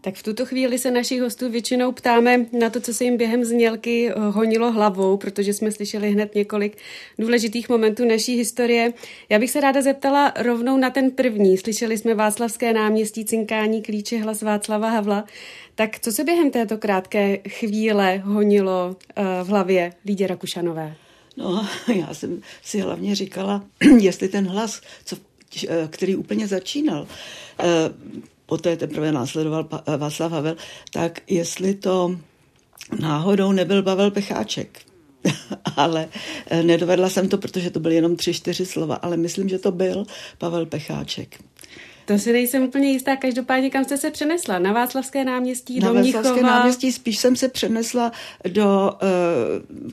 [0.00, 3.44] Tak v tuto chvíli se našich hostů většinou ptáme na to, co se jim během
[3.44, 6.76] znělky eh, honilo hlavou, protože jsme slyšeli hned několik
[7.18, 8.92] důležitých momentů naší historie.
[9.28, 11.58] Já bych se ráda zeptala rovnou na ten první.
[11.58, 15.24] Slyšeli jsme Václavské náměstí, cinkání klíče, hlas Václava Havla.
[15.74, 20.94] Tak co se během této krátké chvíle honilo uh, v hlavě Lídě Rakušanové?
[21.36, 23.64] No, já jsem si hlavně říkala,
[23.98, 25.16] jestli ten hlas, co,
[25.68, 27.06] eh, který úplně začínal,
[28.50, 30.56] poté teprve následoval eh, Václav Havel,
[30.92, 32.18] tak jestli to
[33.00, 34.78] náhodou nebyl Pavel Pecháček.
[35.76, 36.08] ale
[36.50, 39.72] eh, nedovedla jsem to, protože to byly jenom tři, čtyři slova, ale myslím, že to
[39.72, 40.04] byl
[40.38, 41.38] Pavel Pecháček.
[42.04, 43.16] To si nejsem úplně jistá.
[43.16, 44.58] Každopádně, kam jste se přenesla?
[44.58, 46.56] Na Václavské náměstí, Na do Václavské Mnichova?
[46.56, 48.12] náměstí spíš jsem se přenesla
[48.48, 49.08] do uh,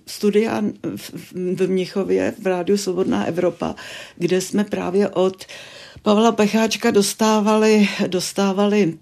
[0.05, 0.63] studia
[0.95, 3.75] v, v Mnichově v Rádiu Svobodná Evropa,
[4.15, 8.97] kde jsme právě od uh, Pavla Pecháčka dostávali, dostávali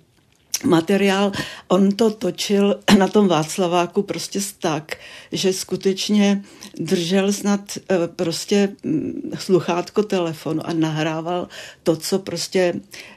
[0.64, 1.32] materiál,
[1.68, 4.98] on to točil na tom Václaváku prostě tak,
[5.32, 6.44] že skutečně
[6.80, 11.48] držel snad eh, prostě mm, sluchátko telefonu a nahrával
[11.84, 12.74] to, co prostě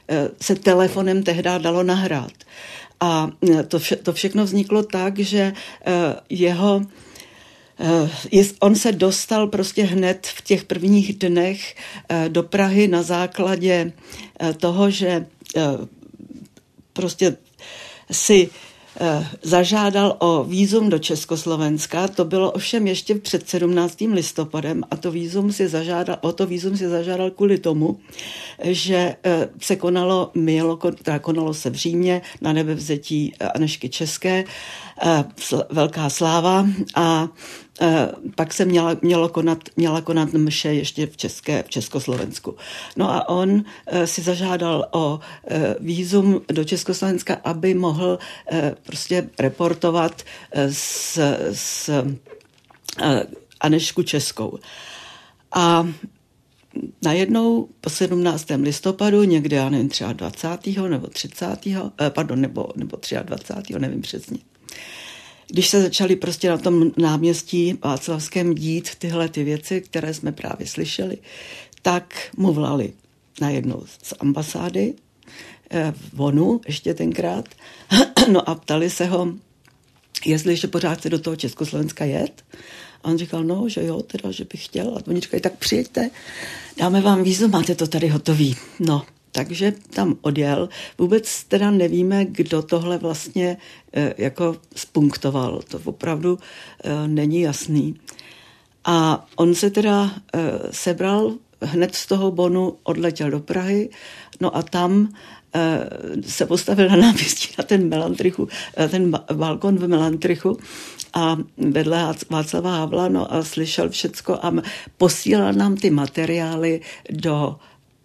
[0.07, 2.33] eh, se telefonem tehdy dalo nahrát.
[2.99, 5.53] A eh, to, vše, to všechno vzniklo tak, že
[6.29, 7.08] jeho Eh,
[8.59, 11.75] on se dostal prostě hned v těch prvních dnech
[12.09, 13.93] eh, do Prahy na základě
[14.39, 15.25] eh, toho, že
[16.93, 17.37] prostě
[18.11, 18.49] si
[19.41, 22.07] zažádal o výzum do Československa.
[22.07, 24.01] To bylo ovšem ještě před 17.
[24.01, 27.99] listopadem a to výzum si zažádal, o to výzum si zažádal kvůli tomu,
[28.63, 29.15] že
[29.61, 30.79] se konalo, mělo,
[31.21, 34.43] konalo se v Římě na nebevzetí Anešky České,
[35.69, 36.65] velká sláva
[36.95, 37.29] a
[37.68, 37.68] Eh,
[38.35, 42.55] pak se měla, mělo konat, měla konat mše ještě v, České, v Československu.
[42.95, 48.19] No a on eh, si zažádal o eh, výzum do Československa, aby mohl
[48.83, 50.23] prostě reportovat
[50.53, 51.17] s,
[51.53, 51.89] s
[53.61, 54.59] Anešku Českou.
[55.55, 55.87] A
[57.03, 58.45] najednou po 17.
[58.61, 60.47] listopadu, někde, já nevím, třeba 20.
[60.89, 61.47] nebo 30.
[62.09, 63.79] pardon, nebo, nebo 23.
[63.79, 64.37] nevím přesně,
[65.49, 70.67] když se začaly prostě na tom náměstí Václavském dít tyhle ty věci, které jsme právě
[70.67, 71.17] slyšeli,
[71.81, 72.93] tak mu volali
[73.41, 74.93] najednou z ambasády
[75.69, 77.45] eh, v Vonu ještě tenkrát,
[78.31, 79.33] no a ptali se ho,
[80.25, 82.43] jestli ještě pořád chce do toho Československa jet.
[83.03, 84.87] A on říkal, no, že jo, teda, že bych chtěl.
[84.97, 86.09] A oni říkají, tak přijeďte,
[86.77, 88.55] dáme vám vízu, máte to tady hotový.
[88.79, 90.69] No, takže tam odjel.
[90.97, 93.57] Vůbec teda nevíme, kdo tohle vlastně
[93.93, 95.61] eh, jako spunktoval.
[95.67, 96.39] To opravdu
[96.83, 97.95] eh, není jasný.
[98.85, 100.39] A on se teda eh,
[100.71, 103.89] sebral hned z toho bonu, odletěl do Prahy,
[104.39, 105.13] no a tam
[106.21, 108.47] se postavil na náměstí na ten Melantrichu,
[108.89, 110.57] ten balkon v Melantrichu
[111.13, 114.53] a vedle Václava Havla, no a slyšel všecko a
[114.97, 117.55] posílal nám ty materiály do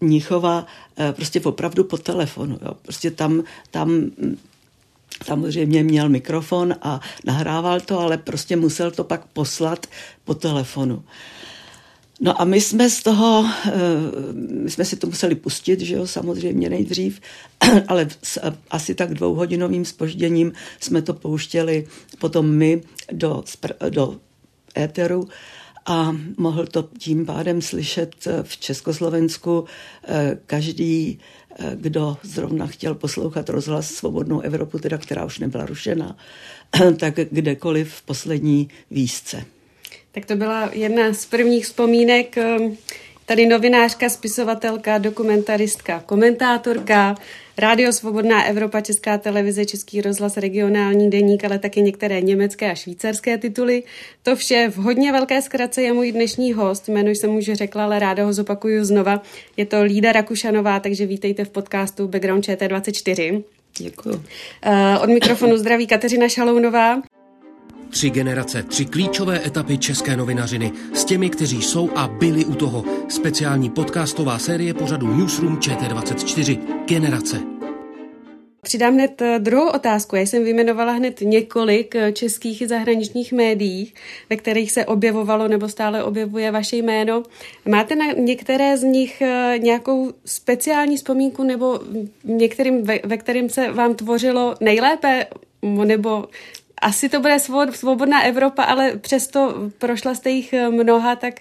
[0.01, 0.67] Mnichova
[0.99, 2.59] eh, prostě opravdu po telefonu.
[2.63, 2.75] Jo.
[2.83, 4.39] Prostě tam, tam mm,
[5.25, 9.87] samozřejmě měl mikrofon a nahrával to, ale prostě musel to pak poslat
[10.25, 11.05] po telefonu.
[12.21, 13.73] No a my jsme z toho, eh,
[14.35, 17.21] my jsme si to museli pustit, že jo, samozřejmě nejdřív,
[17.89, 18.41] ale s
[18.71, 21.87] asi tak dvouhodinovým spožděním jsme to pouštěli
[22.19, 23.45] potom my do,
[23.91, 24.17] do
[24.79, 25.29] éteru
[25.87, 29.65] a mohl to tím pádem slyšet eh, v Československu
[30.05, 31.19] eh, každý,
[31.59, 36.17] eh, kdo zrovna chtěl poslouchat rozhlas Svobodnou Evropu, teda která už nebyla rušena,
[36.99, 39.45] tak kdekoliv v poslední výzce.
[40.13, 42.37] Tak to byla jedna z prvních vzpomínek.
[43.27, 47.15] Tady novinářka, spisovatelka, dokumentaristka, komentátorka,
[47.59, 53.39] Rádio Svobodná Evropa, Česká televize, Český rozhlas, regionální deník, ale taky některé německé a švýcarské
[53.39, 53.83] tituly.
[54.23, 56.89] To vše v hodně velké zkratce je můj dnešní host.
[56.89, 59.23] Jméno jsem už řekla, ale ráda ho zopakuju znova.
[59.57, 63.43] Je to Lída Rakušanová, takže vítejte v podcastu Background ČT24.
[63.79, 64.23] Děkuji.
[64.63, 67.03] Eh, od mikrofonu zdraví Kateřina Šalounová.
[67.95, 72.85] Tři generace, tři klíčové etapy české novinařiny s těmi, kteří jsou a byli u toho.
[73.09, 76.59] Speciální podcastová série pořadu Newsroom ČT24.
[76.87, 77.41] Generace.
[78.63, 80.17] Přidám hned eh, druhou otázku.
[80.17, 83.93] Já jsem vyjmenovala hned několik eh, českých i zahraničních médií,
[84.31, 87.23] ve kterých se objevovalo nebo stále objevuje vaše jméno.
[87.69, 91.81] Máte na některé z nich eh, nějakou speciální vzpomínku nebo
[92.25, 95.27] některým, ve, ve kterým se vám tvořilo nejlépe?
[95.85, 96.25] Nebo
[96.83, 97.39] asi to bude
[97.71, 101.35] svobodná Evropa, ale přesto prošla jste jich mnoha, tak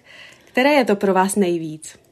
[0.45, 2.02] které je to pro vás nejvíc?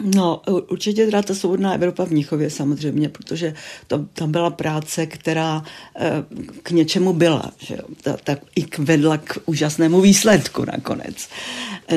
[0.00, 3.54] No, určitě teda ta svobodná Evropa v Mnichově samozřejmě, protože
[3.86, 5.64] to, tam byla práce, která
[5.96, 6.10] eh,
[6.62, 7.82] k něčemu byla, že jo?
[8.02, 11.28] Ta, tak i vedla k úžasnému výsledku nakonec.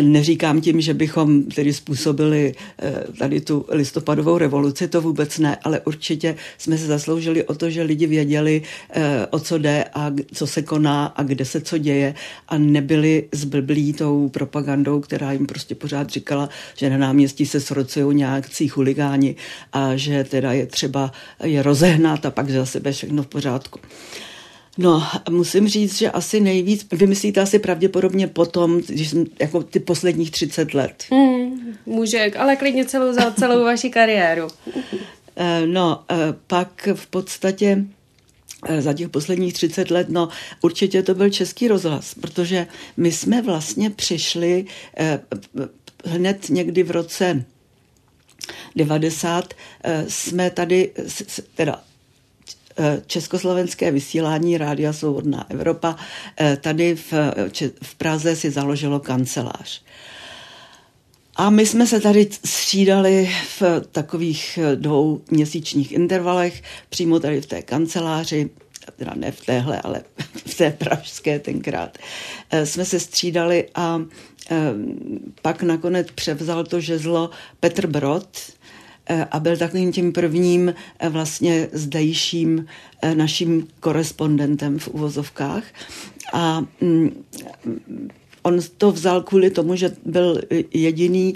[0.02, 5.80] Neříkám tím, že bychom tedy způsobili eh, tady tu listopadovou revoluci, to vůbec ne, ale
[5.80, 10.48] určitě jsme se zasloužili o to, že lidi věděli, eh, o co jde a co
[10.48, 12.16] se koná a kde se co děje
[12.48, 17.60] a nebyli zblblí tou propagandou, která jim prostě pořád říkala, že na náměstí se
[17.96, 19.36] srocují nějakcí chuligáni
[19.74, 21.12] a že teda je třeba
[21.44, 23.80] je rozehnat a pak zase bude všechno v pořádku.
[24.78, 30.32] No, musím říct, že asi nejvíc, vymyslíte asi pravděpodobně potom, když jsem jako ty posledních
[30.32, 31.04] 30 let.
[31.12, 34.48] Hmm, může, ale klidně celou za celou vaši kariéru.
[35.36, 36.16] Eh, no, eh,
[36.48, 37.86] pak v podstatě
[38.68, 40.30] eh, za těch posledních 30 let, no
[40.62, 44.66] určitě to byl český rozhlas, protože my jsme vlastně přišli
[46.06, 47.46] hned někdy v roce
[48.76, 49.54] 90
[50.08, 50.92] jsme tady,
[51.56, 51.82] teda
[52.78, 55.96] Eh, československé vysílání Rádia Svobodná Evropa
[56.40, 57.14] eh, tady v,
[57.82, 59.82] v Praze si založilo kancelář.
[61.36, 67.62] A my jsme se tady střídali v takových dvou měsíčních intervalech, přímo tady v té
[67.62, 68.50] kanceláři,
[68.98, 70.02] teda ne v téhle, ale
[70.46, 71.98] v té pražské tenkrát.
[72.52, 74.02] Eh, jsme se střídali a
[75.42, 78.28] pak nakonec převzal to žezlo Petr Brod,
[79.10, 82.66] Eh, a byl takovým tím prvním eh, vlastně zdejším
[83.02, 85.64] eh, naším korespondentem v uvozovkách.
[86.34, 87.24] A mm,
[88.46, 90.42] on to vzal kvůli tomu, že byl
[90.74, 91.34] jediný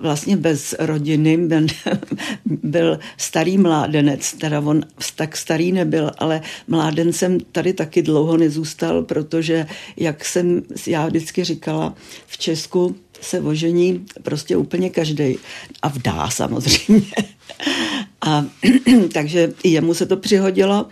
[0.00, 1.66] vlastně bez rodiny, byl,
[2.46, 4.82] byl starý mládenec, teda on
[5.16, 9.66] tak starý nebyl, ale mládencem tady taky dlouho nezůstal, protože,
[9.96, 11.94] jak jsem já vždycky říkala,
[12.26, 15.38] v Česku se ožení prostě úplně každý.
[15.82, 17.02] A vdá samozřejmě.
[18.26, 18.44] A
[19.12, 20.86] takže i jemu se to přihodilo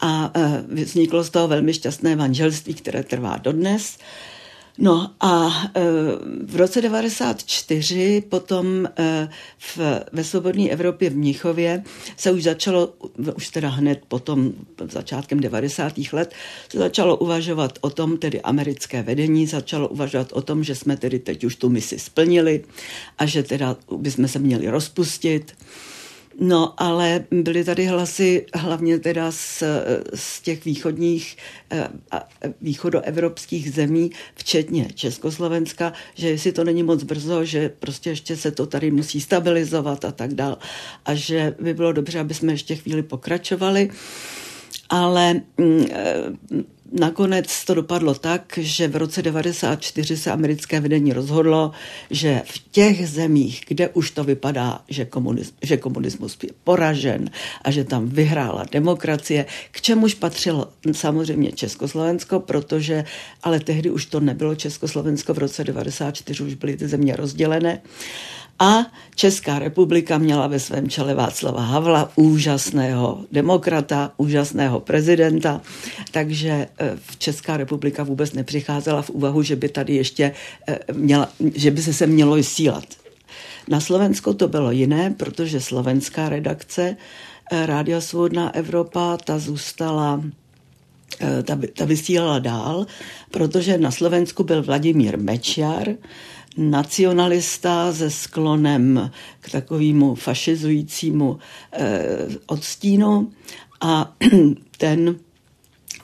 [0.00, 3.98] a e, vzniklo z toho velmi šťastné manželství, které trvá dodnes.
[4.78, 5.80] No a e,
[6.46, 9.28] v roce 94 potom e,
[9.58, 9.78] v,
[10.12, 11.82] ve Svobodné Evropě v Mnichově
[12.16, 12.94] se už začalo,
[13.36, 14.52] už teda hned potom
[14.90, 15.92] začátkem 90.
[16.12, 16.34] let,
[16.68, 21.18] se začalo uvažovat o tom, tedy americké vedení začalo uvažovat o tom, že jsme tedy
[21.18, 22.64] teď už tu misi splnili
[23.18, 25.54] a že teda bychom se měli rozpustit.
[26.40, 29.62] No, ale byly tady hlasy hlavně teda z,
[30.14, 31.36] z těch východních,
[31.70, 31.88] eh,
[32.60, 38.66] východoevropských zemí, včetně Československa, že jestli to není moc brzo, že prostě ještě se to
[38.66, 40.58] tady musí stabilizovat a tak dál.
[41.04, 43.90] A že by bylo dobře, aby jsme ještě chvíli pokračovali.
[44.88, 51.72] Ale mm, eh, Nakonec to dopadlo tak, že v roce 94 se americké vedení rozhodlo,
[52.10, 57.30] že v těch zemích, kde už to vypadá, že, komunism, že komunismus je poražen
[57.62, 63.04] a že tam vyhrála demokracie, k čemuž patřilo samozřejmě Československo, protože
[63.42, 67.80] ale tehdy už to nebylo Československo, v roce 94 už byly ty země rozdělené,
[68.58, 75.60] a Česká republika měla ve svém čele Václava Havla, úžasného demokrata, úžasného prezidenta,
[76.10, 80.32] takže eh, Česká republika vůbec nepřicházela v úvahu, že by tady ještě
[80.68, 82.84] eh, měla, že by se se mělo vysílat.
[83.68, 86.96] Na Slovensku to bylo jiné, protože slovenská redakce
[87.52, 90.22] eh, Rádia Svobodná Evropa, ta zůstala
[91.44, 92.86] ta, ta vysílala dál,
[93.30, 95.88] protože na Slovensku byl Vladimír Mečiar,
[96.58, 99.10] nacionalista se sklonem
[99.40, 101.38] k takovému fašizujícímu
[101.72, 103.32] eh, odstínu
[103.80, 104.16] a
[104.78, 105.16] ten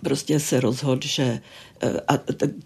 [0.03, 1.41] prostě se rozhodl, že
[1.83, 2.19] eh, a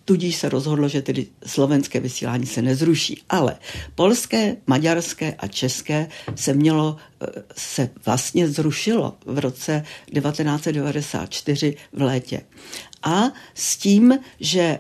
[0.05, 3.23] tudíž se rozhodlo, že tedy slovenské vysílání se nezruší.
[3.29, 3.57] Ale
[3.95, 7.27] polské, maďarské a české se mělo, eh,
[7.57, 12.41] se vlastně zrušilo v roce 1994 v létě.
[13.03, 13.23] A
[13.55, 14.79] s tím, že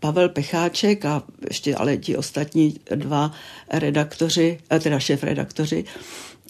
[0.00, 3.32] Pavel Pecháček a ještě ale ti ostatní dva
[3.70, 5.84] redaktoři, eh, teda šéf-redaktoři,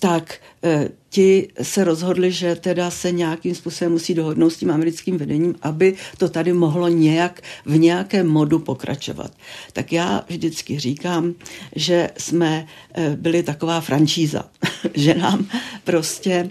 [0.00, 5.18] tak e, ti se rozhodli, že teda se nějakým způsobem musí dohodnout s tím americkým
[5.18, 9.32] vedením, aby to tady mohlo nějak v nějakém modu pokračovat.
[9.72, 11.34] Tak já vždycky říkám,
[11.76, 14.44] že jsme e, byli taková franšíza,
[14.94, 15.46] že nám
[15.84, 16.50] prostě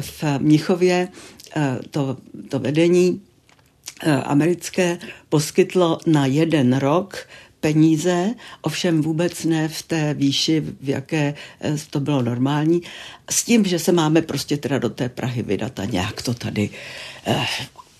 [0.00, 1.08] v Mnichově
[1.90, 2.16] to,
[2.48, 3.20] to vedení
[4.24, 4.98] americké
[5.28, 7.26] poskytlo na jeden rok
[7.60, 12.82] peníze, ovšem vůbec ne v té výši, v jaké eh, to bylo normální,
[13.30, 16.70] s tím, že se máme prostě teda do té Prahy vydat a nějak to tady
[17.26, 17.46] eh,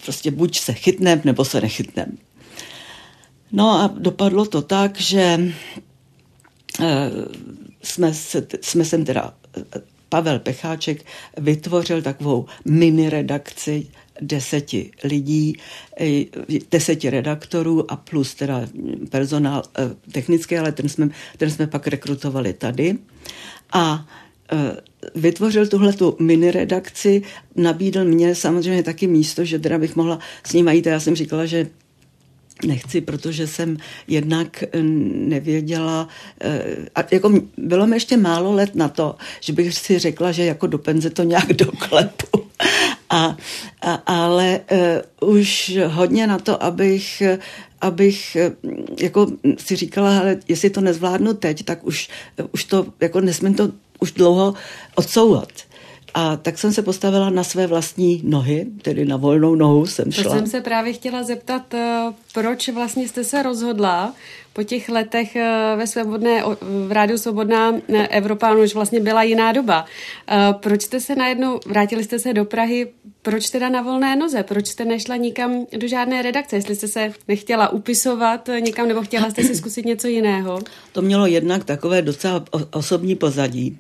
[0.05, 2.19] prostě buď se chytnem, nebo se nechytnem.
[3.53, 5.41] No a dopadlo to tak, že
[6.81, 7.11] eh,
[7.83, 9.35] jsme, se, jsme sem teda
[10.09, 11.05] Pavel Pecháček
[11.37, 13.87] vytvořil takovou mini redakci
[14.21, 15.57] deseti lidí,
[16.71, 18.69] deseti redaktorů a plus teda
[19.11, 22.99] personál eh, technický, ale ten jsme, ten jsme pak rekrutovali tady.
[23.73, 24.07] A
[24.53, 24.77] eh,
[25.15, 27.23] vytvořil tuhle tu mini redakci,
[27.57, 30.87] nabídl mě samozřejmě taky místo, že teda bych mohla s ním jít.
[30.87, 31.67] Já jsem říkala, že
[32.67, 33.77] nechci, protože jsem
[34.09, 34.65] jednak
[35.29, 36.09] nevěděla,
[36.95, 40.67] a jako bylo mi ještě málo let na to, že bych si řekla, že jako
[40.67, 42.47] do penze to nějak doklepu.
[43.11, 43.37] A,
[43.83, 44.61] a, ale
[45.21, 47.23] uh, už hodně na to, abych
[47.81, 48.37] abych
[49.01, 49.27] jako
[49.59, 52.09] si říkala, ale jestli to nezvládnu teď, tak už,
[52.53, 53.71] už to, jako nesmím to
[54.01, 54.55] už dlouho
[54.95, 55.49] odsouvat.
[56.19, 60.25] A tak jsem se postavila na své vlastní nohy, tedy na volnou nohu jsem šla.
[60.25, 62.01] To jsem se právě chtěla zeptat, eh,
[62.35, 64.15] proč vlastně jste se rozhodla
[64.53, 69.53] po těch letech eh, ve svobodné, v Rádiu Svobodná eh, Evropa, už vlastně byla jiná
[69.53, 69.85] doba.
[70.61, 72.93] Proč jste se najednou, vrátili jste se do Prahy,
[73.23, 74.43] proč teda na volné noze?
[74.43, 76.57] Proč jste nešla nikam do žádné redakce?
[76.57, 80.61] Jestli jste se nechtěla upisovat někam, nebo chtěla jste si zkusit něco jiného?
[80.93, 83.79] To mělo jednak takové docela osobní pozadí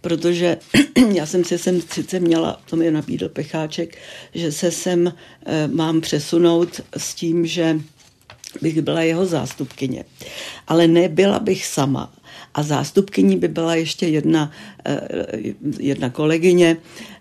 [0.00, 0.58] protože
[1.12, 3.98] já jsem se sem sice měla, to mi nabídl Pecháček,
[4.34, 5.12] že se sem
[5.46, 7.80] e, mám přesunout s tím, že
[8.62, 10.04] bych byla jeho zástupkyně.
[10.68, 12.12] Ale nebyla bych sama.
[12.54, 14.50] A zástupkyní by byla ještě jedna,
[14.86, 15.00] e,
[15.78, 16.76] jedna kolegyně,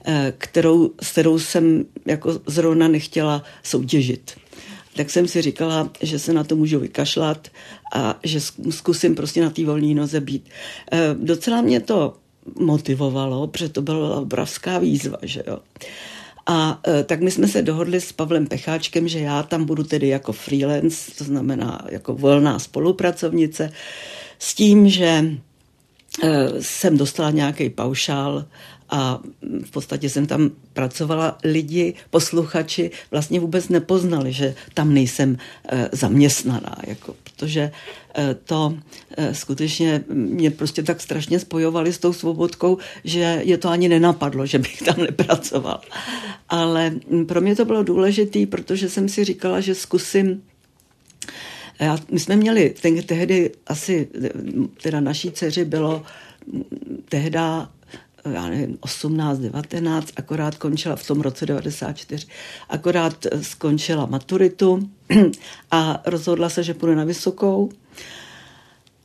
[0.05, 4.35] e, kterou, s kterou jsem jako zrovna nechtěla soutěžit
[4.95, 7.47] tak jsem si říkala, že se na to můžu vykašlat
[7.93, 10.49] a že zkusím prostě na té volné noze být.
[11.13, 12.17] Docela mě to
[12.59, 15.59] motivovalo, protože to byla obrovská výzva, že jo.
[16.47, 20.07] A e, tak my jsme se dohodli s Pavlem Pecháčkem, že já tam budu tedy
[20.07, 23.71] jako freelance, to znamená jako volná spolupracovnice,
[24.39, 28.45] s tím, že e, jsem dostala nějaký paušál
[28.89, 29.19] a
[29.65, 35.37] v podstatě jsem tam pracovala, lidi, posluchači vlastně vůbec nepoznali, že tam nejsem
[35.69, 37.71] e, zaměstnaná, jako, protože
[38.17, 38.77] e, to
[39.17, 44.45] e, skutečně mě prostě tak strašně spojovali s tou svobodkou, že je to ani nenapadlo,
[44.45, 45.81] že bych tam nepracoval.
[46.49, 46.93] Ale
[47.27, 50.41] pro mě to bylo důležité, protože jsem si říkala, že zkusím
[51.79, 54.07] já, my jsme měli ten, tehdy asi,
[54.81, 56.03] teda naší dceři bylo
[57.09, 57.69] tehda
[58.34, 62.27] já nevím, 18, 19, akorát končila v tom roce 94,
[62.70, 64.89] akorát eh, skončila maturitu
[65.72, 67.70] a rozhodla se, že půjde na vysokou.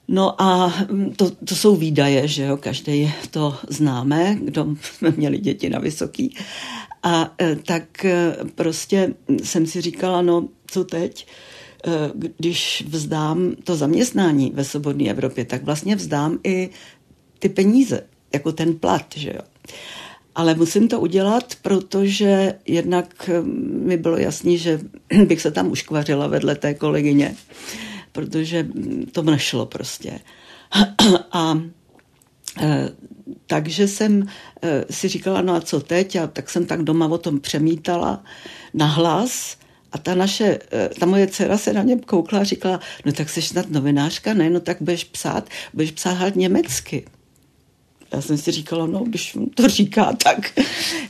[0.09, 5.39] No a hm, to, to jsou výdaje, že jo, každý to známe, kdo jsme měli
[5.39, 6.37] děti na vysoký.
[7.03, 11.27] A eh, tak eh, prostě jsem si říkala, no co teď,
[12.39, 16.71] když vzdám to zaměstnání ve svobodné Evropě, tak vlastně vzdám i
[17.39, 19.40] ty peníze, jako ten plat, že jo.
[20.34, 23.42] Ale musím to udělat, protože jednak eh,
[23.84, 24.80] mi bylo jasný, že
[25.26, 27.34] bych se tam uškvařila vedle té kolegyně,
[28.12, 28.68] protože
[29.12, 30.20] to nešlo prostě.
[31.32, 31.60] A
[32.60, 32.88] e,
[33.46, 34.26] takže jsem
[34.62, 36.16] e, si říkala, no a co teď?
[36.16, 38.25] A tak jsem tak doma o tom přemítala
[38.75, 39.56] nahlas
[39.92, 40.58] a ta naše,
[41.00, 44.50] ta moje dcera se na mě koukla a říkala, no tak jsi snad novinářka, ne,
[44.50, 47.04] no tak budeš psát, budeš psát německy.
[48.12, 50.59] Já jsem si říkala, no, když to říká, tak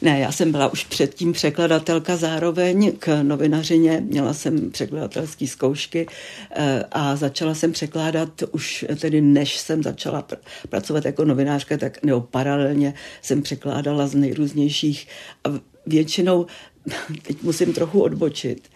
[0.02, 6.06] ne, já jsem byla už předtím překladatelka zároveň k novinařině, měla jsem překladatelské zkoušky
[6.50, 10.36] eh, a začala jsem překládat už tedy, než jsem začala pr-
[10.68, 15.08] pracovat jako novinářka, tak nebo paralelně jsem překládala z nejrůznějších
[15.44, 15.48] a
[15.86, 16.46] většinou,
[17.22, 18.68] teď musím trochu odbočit,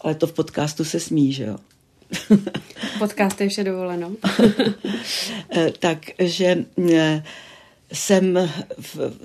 [0.00, 1.56] ale to v podcastu se smí, že jo.
[2.98, 4.12] Podcast je vše dovoleno.
[5.56, 7.22] Eh, takže eh,
[7.92, 8.50] jsem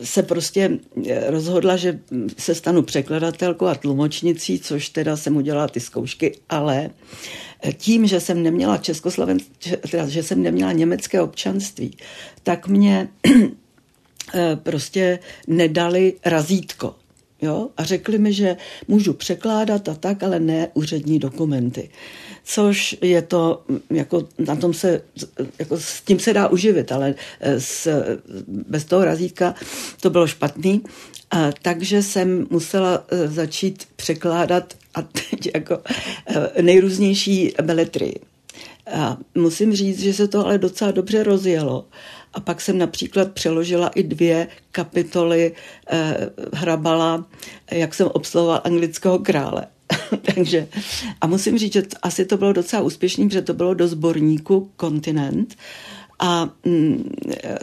[0.04, 0.80] se prostě
[1.28, 2.00] rozhodla, že
[2.38, 6.90] se stanu překladatelkou a tlumočnicí, což teda jsem udělala ty zkoušky, ale
[7.78, 9.38] tím, že jsem neměla Českosloven,
[9.92, 11.98] teda, že jsem neměla německé občanství,
[12.44, 13.08] tak mě
[14.64, 16.96] prostě nedali razítko.
[17.42, 17.70] Jo?
[17.78, 18.58] A řekli mi, že
[18.88, 21.90] můžu překládat a tak, ale ne úřední dokumenty.
[22.48, 25.02] Což je to, jako na tom se,
[25.60, 27.88] jako s tím se dá uživit, ale s,
[28.48, 29.56] bez toho razítka
[30.02, 30.82] to bylo špatný.
[31.32, 35.82] A, takže jsem musela e, začít překládat a teď jako
[36.56, 38.14] e, nejrůznější beletry.
[38.94, 41.86] A musím říct, že se to ale docela dobře rozjelo.
[42.34, 45.54] A pak jsem například přeložila i dvě kapitoly
[45.90, 47.25] eh, Hrabala,
[47.72, 49.68] jak jsem obsluhoval anglického krále.
[50.36, 50.68] Takže,
[51.22, 54.72] a musím říct, že t, asi to bylo docela úspěšný, protože to bylo do sborníku
[54.75, 55.56] Kontinent
[56.20, 57.12] a mm,
[57.44, 57.58] eh,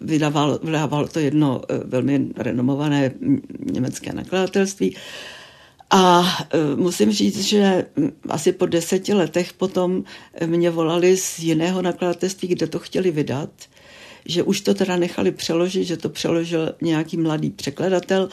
[0.00, 3.12] vydával, vydával to jedno eh, velmi renomované
[3.72, 4.96] německé nakladatelství.
[5.94, 7.86] A e, musím říct, že
[8.28, 10.04] asi po deseti letech potom
[10.46, 13.50] mě volali z jiného nakladatelství, kde to chtěli vydat,
[14.26, 18.28] že už to teda nechali přeložit, že to přeložil nějaký mladý překladatel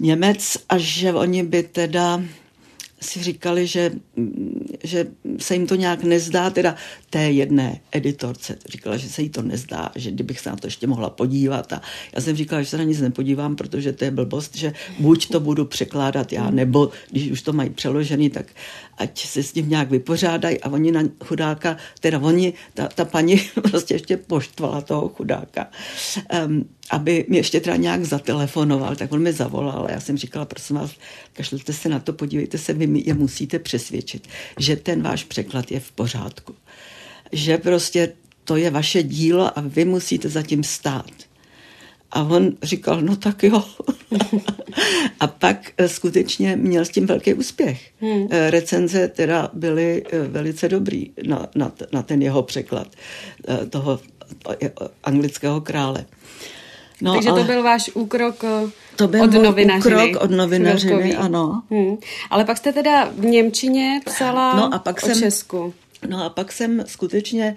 [0.00, 2.22] Němec a že oni by teda
[3.04, 3.92] si říkali, že,
[4.84, 5.06] že
[5.38, 6.76] se jim to nějak nezdá, teda
[7.10, 10.86] té jedné editorce říkala, že se jí to nezdá, že kdybych se na to ještě
[10.86, 11.72] mohla podívat.
[11.72, 11.82] A
[12.14, 15.40] já jsem říkala, že se na nic nepodívám, protože to je blbost, že buď to
[15.40, 18.46] budu překládat já, nebo když už to mají přeložený, tak
[18.98, 20.60] ať se s tím nějak vypořádají.
[20.60, 23.36] A oni na chudáka, teda oni, ta, ta paní
[23.70, 25.66] prostě ještě poštvala toho chudáka,
[26.46, 30.44] um, aby mě ještě teda nějak zatelefonoval, tak on mi zavolal a já jsem říkala,
[30.44, 30.90] prosím vás,
[31.32, 35.80] kašlete se na to, podívejte se, vy je musíte přesvědčit, že ten váš překlad je
[35.80, 36.54] v pořádku.
[37.32, 38.12] Že prostě
[38.44, 41.10] to je vaše dílo a vy musíte zatím stát.
[42.10, 43.64] A on říkal, no tak jo.
[45.20, 47.90] a pak eh, skutečně měl s tím velký úspěch.
[48.00, 48.28] Hmm.
[48.30, 52.88] Eh, recenze teda byly eh, velice dobrý na, na, na ten jeho překlad
[53.70, 54.00] toho
[55.04, 56.04] anglického krále.
[57.00, 57.40] No, Takže ale...
[57.40, 58.44] to byl váš úkrok
[58.96, 59.94] to byl od novinařiny.
[59.94, 61.62] Úkrok od novinařiny, ano.
[61.70, 61.96] Hmm.
[62.30, 65.74] Ale pak jste teda v Němčině psala no a pak o jsem, Česku.
[66.08, 67.56] No a pak jsem skutečně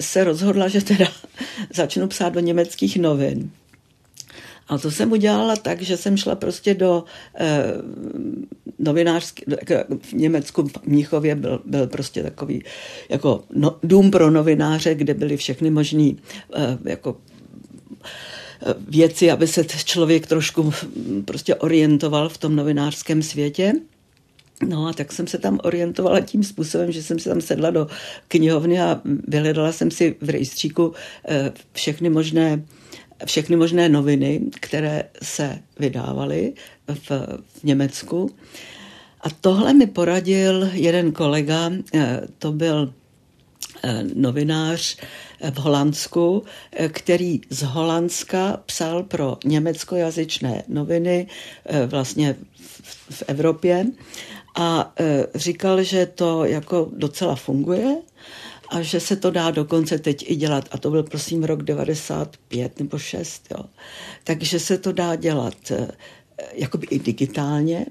[0.00, 1.06] se rozhodla, že teda
[1.74, 3.50] začnu psát do německých novin.
[4.68, 7.64] A to jsem udělala tak, že jsem šla prostě do eh,
[8.78, 9.44] novinářský,
[10.00, 12.64] v Německu, v Mnichově byl, byl prostě takový
[13.08, 16.12] jako no, dům pro novináře, kde byly všechny možné
[16.54, 17.16] eh, jako
[18.04, 18.31] eh,
[18.88, 20.72] věci, aby se člověk trošku
[21.24, 23.72] prostě orientoval v tom novinářském světě.
[24.68, 27.86] No a tak jsem se tam orientovala tím způsobem, že jsem se tam sedla do
[28.28, 30.92] knihovny a vyhledala jsem si v rejstříku
[31.28, 32.62] eh, všechny možné
[33.26, 36.52] všechny možné noviny, které se vydávaly
[36.88, 37.10] v,
[37.46, 38.30] v Německu.
[39.20, 42.92] A tohle mi poradil jeden kolega, eh, to byl
[44.14, 44.96] novinář
[45.40, 46.42] eh, v Holandsku,
[46.88, 51.26] který z Holandska psal pro německojazyčné noviny
[51.86, 52.36] vlastně
[53.10, 53.86] v Evropě
[54.56, 54.94] a
[55.34, 57.96] říkal, že to jako docela funguje
[58.72, 60.68] a že se to dá dokonce teď i dělat.
[60.72, 63.46] A to byl prosím rok 95 nebo 6.
[63.50, 63.64] Jo.
[64.24, 65.88] Takže se to dá dělat eh,
[66.52, 67.86] jakoby i digitálně.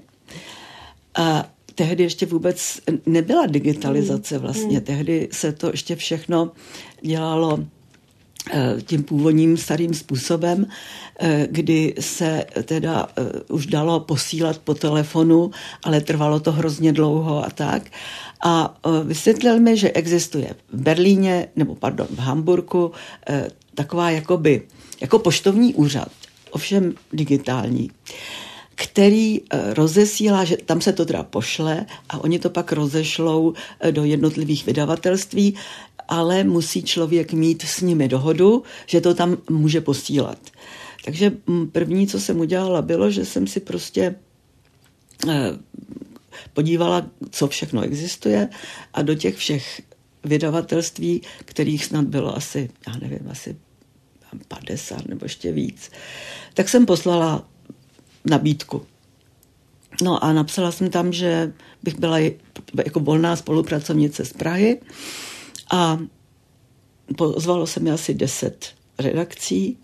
[1.74, 4.42] Tehdy ještě vůbec nebyla digitalizace hmm.
[4.42, 4.76] vlastně.
[4.76, 4.86] Hmm.
[4.86, 6.50] Tehdy se to ještě všechno
[7.02, 7.58] dělalo
[8.50, 10.66] eh, tím původním starým způsobem,
[11.20, 13.08] eh, kdy se teda
[13.48, 15.50] už dalo posílat po telefonu,
[15.84, 17.82] ale trvalo to hrozně dlouho a tak
[18.44, 22.92] a vysvětlil mi, že existuje v Berlíně, nebo pardon, v Hamburgu
[23.74, 24.62] taková jakoby,
[25.00, 26.08] jako poštovní úřad,
[26.50, 27.90] ovšem digitální,
[28.82, 33.54] který e, rozesílá, že tam se to teda pošle a oni to pak rozešlou
[33.90, 35.54] do jednotlivých vydavatelství,
[36.08, 40.38] ale musí člověk mít s nimi dohodu, že to tam může posílat.
[41.04, 41.32] Takže
[41.72, 44.14] první, co jsem udělala, bylo, že jsem si prostě
[46.52, 48.48] podívala, co všechno existuje
[48.94, 49.82] a do těch všech
[50.24, 53.56] vydavatelství, kterých snad bylo asi, já nevím, asi
[54.48, 55.90] 50 nebo ještě víc,
[56.54, 57.51] tak jsem poslala
[58.24, 58.86] nabídku.
[60.02, 62.18] No a napsala jsem tam, že bych byla
[62.84, 64.80] jako volná spolupracovnice z Prahy
[65.72, 65.98] a
[67.16, 69.78] pozvalo se mi asi 10 redakcí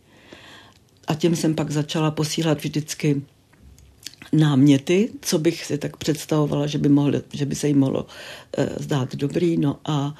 [1.07, 3.23] a tím jsem pak začala posílat vždycky
[4.33, 8.07] náměty, co bych si tak představovala, že by, mohli, že by se jim mohlo
[8.57, 9.57] e, zdát dobrý.
[9.57, 10.15] No a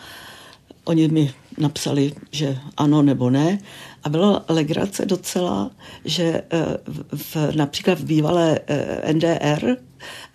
[0.85, 3.59] oni mi napsali, že ano nebo ne.
[4.05, 5.71] A byla legrace docela,
[6.05, 6.43] že e,
[7.13, 9.77] v, například v bývalé e, NDR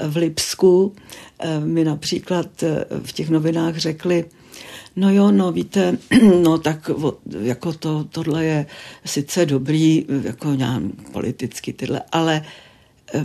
[0.03, 0.95] v Lipsku
[1.39, 2.63] e, mi například
[3.03, 4.25] v těch novinách řekli,
[4.95, 5.97] No jo, no víte,
[6.43, 6.89] no tak
[7.41, 8.65] jako to, tohle je
[9.05, 12.41] sice dobrý, jako nějak politicky tyhle, ale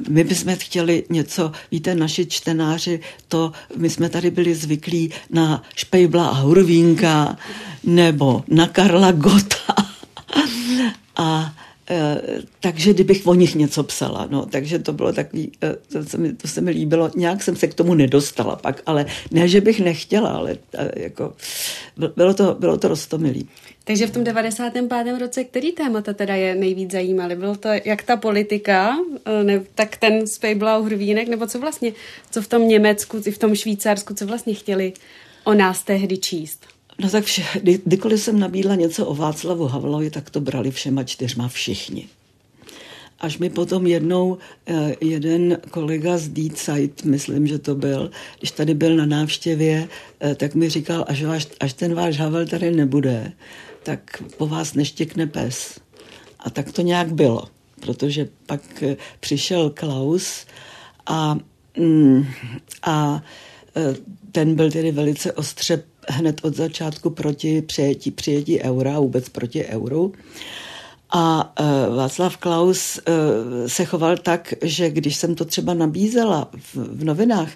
[0.09, 6.29] my bychom chtěli něco, víte, naši čtenáři, to my jsme tady byli zvyklí na Špejbla
[6.29, 7.37] a Hurvínka
[7.85, 9.57] nebo na Karla Gota.
[9.57, 9.58] Eh,
[12.61, 16.33] takže kdybych o nich něco psala, no, takže to bylo takový, eh, to se, mi,
[16.33, 19.81] to se mi líbilo, nějak jsem se k tomu nedostala pak, ale ne, že bych
[19.81, 21.33] nechtěla, ale eh, jako,
[22.17, 23.49] bylo to, bylo to rostomilý.
[23.85, 25.19] Takže v tom 95.
[25.19, 27.37] roce, který témata teda je nejvíc zajímaly?
[27.37, 28.97] Bylo to jak ta politika,
[29.43, 31.93] ne, tak ten Spejblau Hrvínek, nebo co vlastně,
[32.31, 34.93] co v tom Německu, i v tom Švýcarsku, co vlastně chtěli
[35.45, 36.78] o nás tehdy číst?
[37.01, 41.05] No tak vše, kdy, kdykoliv jsem nabídla něco o Václavu Havlovi, tak to brali všema
[41.05, 42.09] čtyřma všichni.
[43.21, 48.51] Až mi potom jednou eh, jeden kolega z Die Zeit, myslím, že to byl, když
[48.51, 49.89] tady byl na návštěvě,
[50.21, 53.33] eh, tak mi říkal, až, váš, až ten váš Havel tady nebude,
[53.83, 55.81] tak po vás neštěkne pes.
[56.39, 57.43] A tak to nějak bylo,
[57.81, 60.47] protože pak eh, přišel Klaus
[61.07, 61.39] a,
[61.79, 62.27] mm,
[62.83, 63.23] a
[64.33, 70.13] ten byl tedy velice ostře hned od začátku proti přijetí, přijetí eura, vůbec proti euru.
[71.11, 76.77] A uh, Václav Klaus uh, se choval tak, že když jsem to třeba nabízela v,
[76.77, 77.51] v novinách,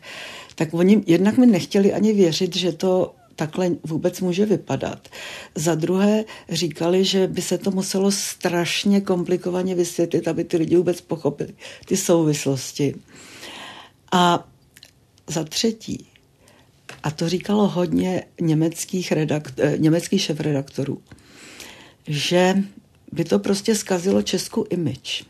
[0.55, 5.09] tak oni jednak mi nechtěli ani věřit, že to takhle vůbec může vypadat.
[5.55, 11.01] Za druhé říkali, že by se to muselo strašně komplikovaně vysvětlit, aby ty lidi vůbec
[11.01, 11.55] pochopili
[11.87, 12.95] ty souvislosti.
[14.13, 14.49] A
[15.27, 16.07] za třetí,
[17.03, 21.03] a to říkalo hodně německých, redakt, eh, německých šefredaktorů,
[22.07, 22.55] že
[23.13, 25.25] by to prostě zkazilo Česku image.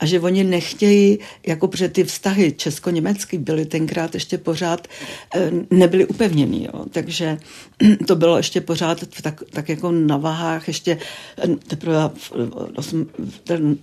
[0.00, 4.88] A že oni nechtějí, jako protože ty vztahy česko-německý byly tenkrát ještě pořád,
[5.34, 6.64] eh, nebyly upevněný.
[6.64, 6.84] Jo.
[6.90, 7.38] Takže
[8.06, 10.98] to bylo ještě pořád tak, tak jako na váhách, ještě
[11.38, 12.32] eh, teprve v,
[12.76, 13.06] 8,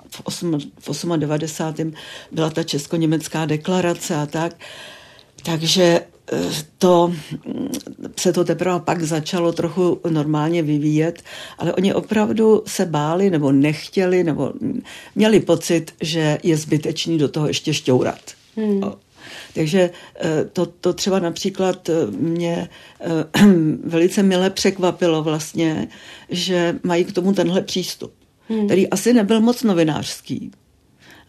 [0.09, 0.21] v,
[0.87, 1.93] 8, v 98.
[2.31, 4.55] byla ta česko-německá deklarace a tak.
[5.43, 6.01] Takže
[6.77, 7.13] to
[8.19, 11.23] se to teprve pak začalo trochu normálně vyvíjet,
[11.57, 14.53] ale oni opravdu se báli nebo nechtěli nebo
[15.15, 18.19] měli pocit, že je zbytečný do toho ještě šťourat.
[18.55, 18.83] Hmm.
[19.53, 23.45] Takže eh, to, to třeba například eh, mě eh,
[23.83, 25.87] velice mile překvapilo vlastně,
[26.29, 28.13] že mají k tomu tenhle přístup,
[28.49, 28.65] hmm.
[28.65, 30.51] který asi nebyl moc novinářský,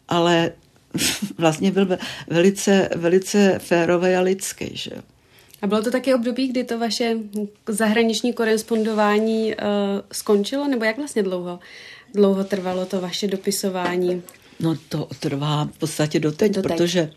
[0.08, 0.52] ale
[1.38, 4.70] vlastně byl velice, velice férový a lidský.
[4.72, 4.90] Že?
[5.62, 7.16] A bylo to taky období, kdy to vaše
[7.68, 9.60] zahraniční korespondování uh,
[10.12, 11.58] skončilo, nebo jak vlastně dlouho,
[12.14, 14.22] dlouho trvalo to vaše dopisování?
[14.60, 16.72] No to trvá v podstatě doteď, doteď.
[16.72, 17.10] protože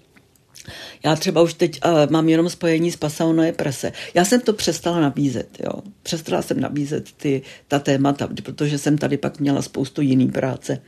[1.04, 3.91] já třeba už teď uh, mám jenom spojení s Pasaunoje prese.
[4.13, 5.72] Já jsem to přestala nabízet, jo.
[6.04, 10.82] Přestala jsem nabízet ty, ta témata, protože jsem tady pak měla spoustu jiný práce.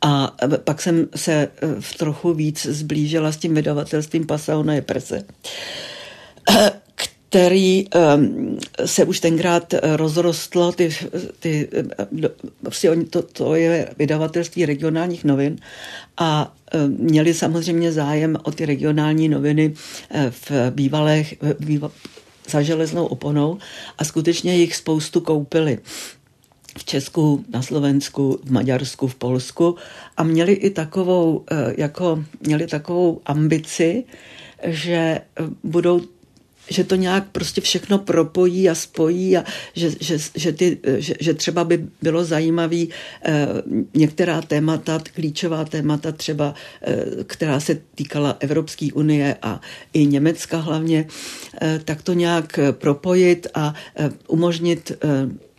[0.00, 5.24] A uh, pak jsem se uh, trochu víc zblížila s tím vydavatelstvím Pasaunoje prese
[7.30, 10.90] který um, se už tenkrát rozrostlo, ty,
[11.38, 11.68] ty,
[12.62, 15.56] prostě to, to je vydavatelství regionálních novin
[16.16, 19.74] a um, měli samozřejmě zájem o ty regionální noviny
[20.10, 21.90] eh, v bývalých, býval,
[22.48, 23.58] za železnou oponou
[23.98, 25.78] a skutečně jich spoustu koupili.
[26.78, 29.76] V Česku, na Slovensku, v Maďarsku, v Polsku
[30.16, 34.04] a měli i takovou, eh, jako, měli takovou ambici,
[34.62, 35.22] že eh,
[35.64, 36.00] budou
[36.70, 41.34] že to nějak prostě všechno propojí a spojí a že, že, že, ty, že, že
[41.34, 42.84] třeba by bylo zajímavé
[43.24, 43.48] eh,
[43.94, 49.60] některá témata, klíčová témata třeba, eh, která se týkala Evropské unie a
[49.92, 51.06] i Německa hlavně,
[51.62, 55.49] eh, tak to nějak propojit a eh, umožnit eh,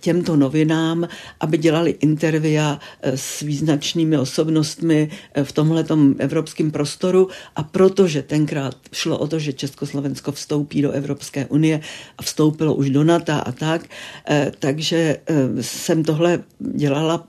[0.00, 1.08] těmto novinám,
[1.40, 8.76] aby dělali intervia eh, s význačnými osobnostmi eh, v tomhletom evropském prostoru a protože tenkrát
[8.92, 11.80] šlo o to, že Československo vstoupí do Evropské unie
[12.18, 13.86] a vstoupilo už do NATO a tak,
[14.28, 15.16] eh, takže
[15.60, 17.26] jsem tohle dělala,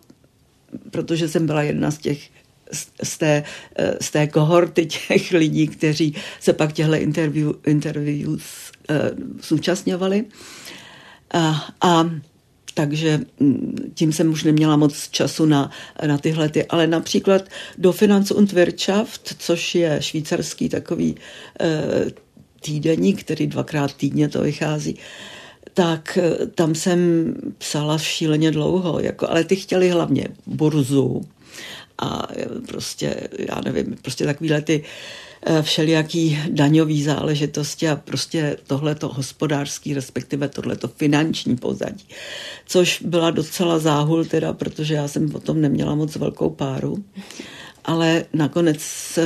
[0.92, 2.30] protože jsem byla jedna z těch
[3.04, 3.44] z té,
[4.02, 8.72] z té kohorty těch lidí, kteří se pak těchto interview, interviews
[9.42, 10.26] zúčastňovali.
[11.34, 12.10] A, a
[12.80, 15.72] takže mm, tím jsem už neměla moc času na,
[16.08, 17.42] na tyhle ty, ale například
[17.78, 21.16] do Finanz und Wirtschaft, což je švýcarský takový
[21.60, 22.06] e,
[22.62, 24.98] týdeník, který dvakrát týdně to vychází,
[25.74, 31.22] tak eh, tam jsem psala šíleně dlouho, jako, ale ty chtěli hlavně burzu
[31.98, 35.29] a eh, prostě, já nevím, prostě takovýhle ty Eh,
[35.62, 42.06] všelijaký daňový záležitosti a prostě tohleto hospodářský, respektive tohleto finanční pozadí.
[42.66, 47.04] Což byla docela záhul teda, protože já jsem potom neměla moc velkou páru.
[47.86, 48.80] ale nakonec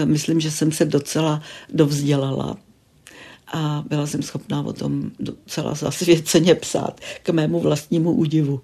[0.05, 1.41] myslím, že jsem se docela
[1.73, 2.57] dovzdělala
[3.53, 8.61] a byla jsem schopná o tom docela zasvěceně psát k mému vlastnímu údivu.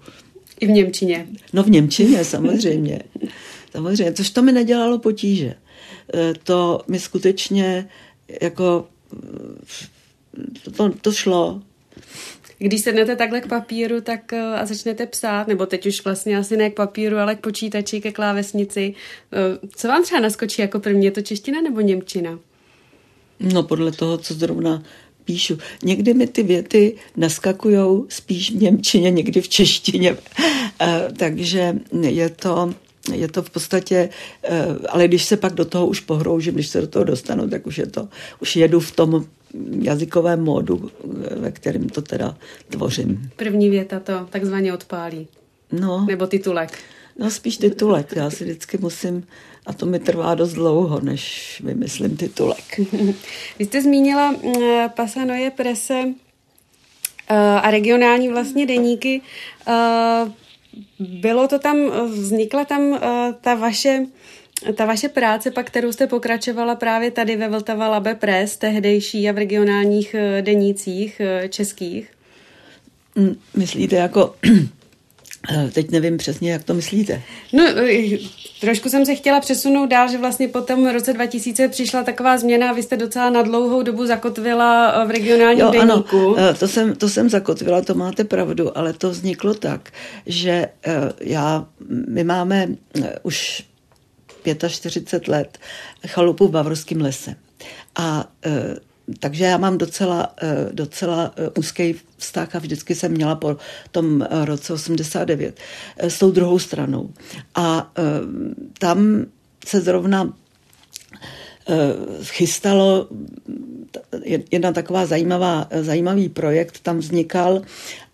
[0.60, 1.26] I v Němčině.
[1.52, 3.00] No v Němčině samozřejmě.
[3.72, 5.54] samozřejmě, což to mi nedělalo potíže.
[6.14, 7.88] E, to mi skutečně
[8.42, 8.88] jako
[10.76, 11.62] to, to šlo.
[12.58, 16.56] Když sednete takhle k papíru tak e, a začnete psát, nebo teď už vlastně asi
[16.56, 18.94] ne k papíru, ale k počítači, ke klávesnici,
[19.76, 21.04] co vám třeba naskočí jako první?
[21.04, 22.38] Je to čeština nebo němčina?
[23.40, 24.82] No podle toho, co zrovna
[25.24, 25.58] píšu.
[25.82, 30.16] Někdy mi ty věty naskakují spíš v Němčině, někdy v češtině.
[31.18, 32.74] Takže je to
[33.12, 34.08] je to v podstatě,
[34.42, 37.66] eh, ale když se pak do toho už pohroužím, když se do toho dostanu, tak
[37.66, 38.08] už je to,
[38.40, 39.24] už jedu v tom
[39.80, 42.36] jazykovém módu, eh, ve kterém to teda
[42.68, 43.30] tvořím.
[43.36, 45.28] První věta to takzvaně odpálí.
[45.72, 46.06] No.
[46.08, 46.78] Nebo titulek.
[47.18, 48.12] No spíš titulek.
[48.16, 49.26] Já si vždycky musím,
[49.66, 52.80] a to mi trvá dost dlouho, než vymyslím titulek.
[53.58, 54.62] Vy jste zmínila uh,
[54.96, 59.22] Pasanoje prese uh, a regionální vlastně deníky.
[60.98, 61.76] Bylo to tam,
[62.10, 64.06] vznikla tam eh, ta vaše
[64.74, 69.32] ta vaše práce, pak kterou jste pokračovala právě tady ve Vltava Labe Press, tehdejší a
[69.32, 72.08] v regionálních eh, denících eh, českých?
[73.14, 74.34] Mm, myslíte jako
[75.72, 77.22] Teď nevím přesně, jak to myslíte.
[77.52, 77.64] No,
[78.60, 82.70] trošku jsem se chtěla přesunout dál, že vlastně po tom roce 2000 přišla taková změna
[82.70, 86.36] a vy jste docela na dlouhou dobu zakotvila v regionálním jo, deníku.
[86.38, 89.90] Ano, to jsem, to jsem zakotvila, to máte pravdu, ale to vzniklo tak,
[90.26, 90.68] že
[91.20, 91.66] já,
[92.08, 92.68] my máme
[93.22, 93.62] už
[94.68, 95.58] 45 let
[96.06, 97.34] chalupu v Bavorském lese.
[97.96, 98.28] A
[99.18, 103.56] takže já mám docela, eh, docela eh, úzký vztah a vždycky jsem měla po
[103.90, 105.58] tom eh, roce 89
[105.98, 107.10] s tou druhou stranou.
[107.54, 107.92] A
[108.78, 109.26] tam
[109.66, 110.32] se zrovna
[112.22, 113.08] chystalo
[114.50, 117.62] jedna taková zajímavá, zajímavý projekt, tam vznikal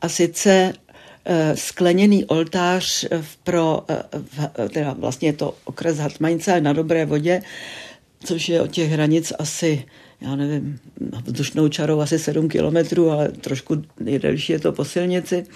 [0.01, 0.73] a sice
[1.55, 3.07] skleněný oltář
[3.45, 3.85] pro,
[4.73, 7.43] teda vlastně je to okres Hatmanice na Dobré vodě,
[8.25, 9.85] což je od těch hranic asi
[10.21, 10.79] já nevím,
[11.25, 15.47] vzdušnou čarou asi 7 kilometrů, ale trošku nejdelší je to po silnici.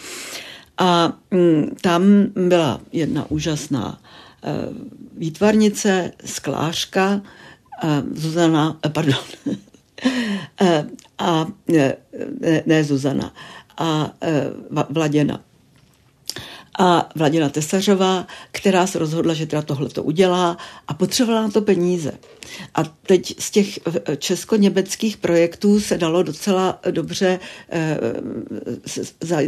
[0.78, 2.02] A mm, tam
[2.48, 4.00] byla jedna úžasná
[4.42, 4.52] e,
[5.16, 7.22] výtvarnice, sklářka,
[7.82, 9.24] e, Zuzana, e, pardon,
[11.18, 11.94] a ne,
[12.66, 13.34] ne Zuzana,
[13.78, 14.12] a
[14.90, 15.40] Vladěna
[16.80, 20.56] a Vladina Tesařová, která se rozhodla, že teda tohle to udělá
[20.88, 22.12] a potřebovala na to peníze.
[22.74, 27.40] A teď z těch eh, česko-německých projektů se dalo docela dobře
[27.70, 27.98] eh,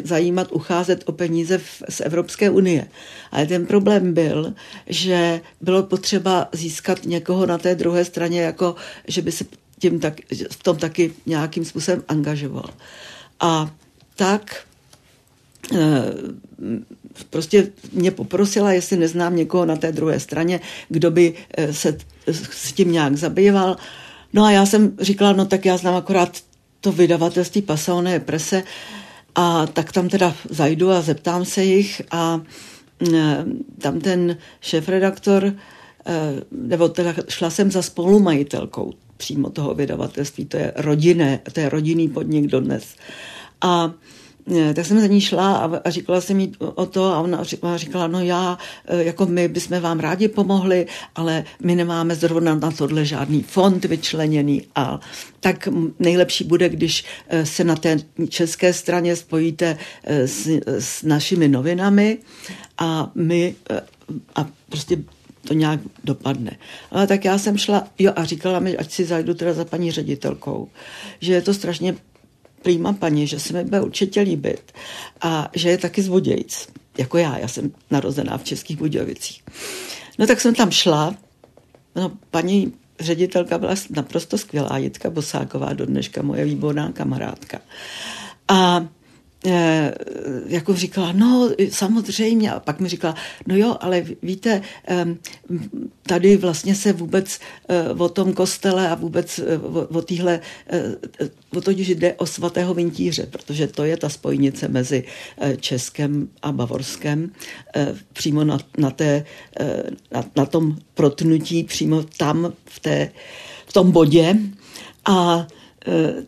[0.05, 2.89] zajímat, ucházet o peníze z Evropské unie.
[3.31, 4.55] Ale ten problém byl,
[4.87, 8.75] že bylo potřeba získat někoho na té druhé straně, jako
[9.09, 9.45] že by se
[9.79, 10.15] tím tak,
[10.51, 12.71] v tom taky nějakým způsobem angažoval.
[13.41, 13.71] A
[14.17, 14.67] tak
[17.31, 22.73] prostě mě poprosila, jestli neznám někoho na té druhé straně, kdo by eh, se s
[22.73, 23.77] tím nějak zabýval.
[24.33, 26.41] No a já jsem říkala, no tak já znám akorát
[26.81, 28.63] to vydavatelství Passaone Prese
[29.35, 32.41] a tak tam teda zajdu a zeptám se jich a
[33.15, 33.45] eh,
[33.79, 35.53] tam ten šéf-redaktor,
[36.51, 42.09] nebo teda šla jsem za spolumajitelkou přímo toho vydavatelství, to je rodinné, to je rodinný
[42.09, 42.85] podnik dodnes.
[43.61, 43.93] A
[44.75, 47.45] tak jsem za ní šla a, a říkala jsem jí o to a ona
[47.77, 52.71] říkala, no já, e, jako my bychom vám rádi pomohli, ale my nemáme zrovna na
[52.71, 55.01] tohle žádný fond vyčleněný a
[55.41, 61.49] tak nejlepší bude, když e, se na té české straně spojíte e, s, s našimi
[61.49, 62.19] novinami
[62.79, 63.55] a my
[64.37, 64.99] a prostě
[65.49, 66.57] to nějak dopadne.
[66.91, 69.91] Ale tak já jsem šla, jo a říkala mi, ať si zajdu teda za paní
[69.93, 70.69] ředitelkou,
[71.21, 71.95] že je to strašně
[72.63, 74.73] prýma paní, že se mi bude určitě líbit
[75.21, 79.43] a že je taky z Budějc, jako já, já jsem narozená v Českých Budějovicích.
[80.19, 81.15] No tak jsem tam šla,
[81.97, 87.59] no paní ředitelka byla naprosto skvělá, Jitka Bosáková, do dneška moje výborná kamarádka.
[88.49, 88.87] A
[90.47, 93.15] jako říkala, no samozřejmě, a pak mi říkala,
[93.47, 94.63] no jo, ale víte,
[96.03, 100.41] tady vlastně se vůbec eh, o tom kostele a vůbec eh, o, o týhle,
[101.57, 105.05] o to, že jde o svatého vintíře, protože to je ta spojnice mezi
[105.61, 107.33] Českem a Bavorskem,
[108.13, 109.25] přímo na, na, té,
[110.13, 113.11] na, na tom protnutí, přímo tam v, té,
[113.67, 114.37] v tom bodě.
[115.05, 115.47] A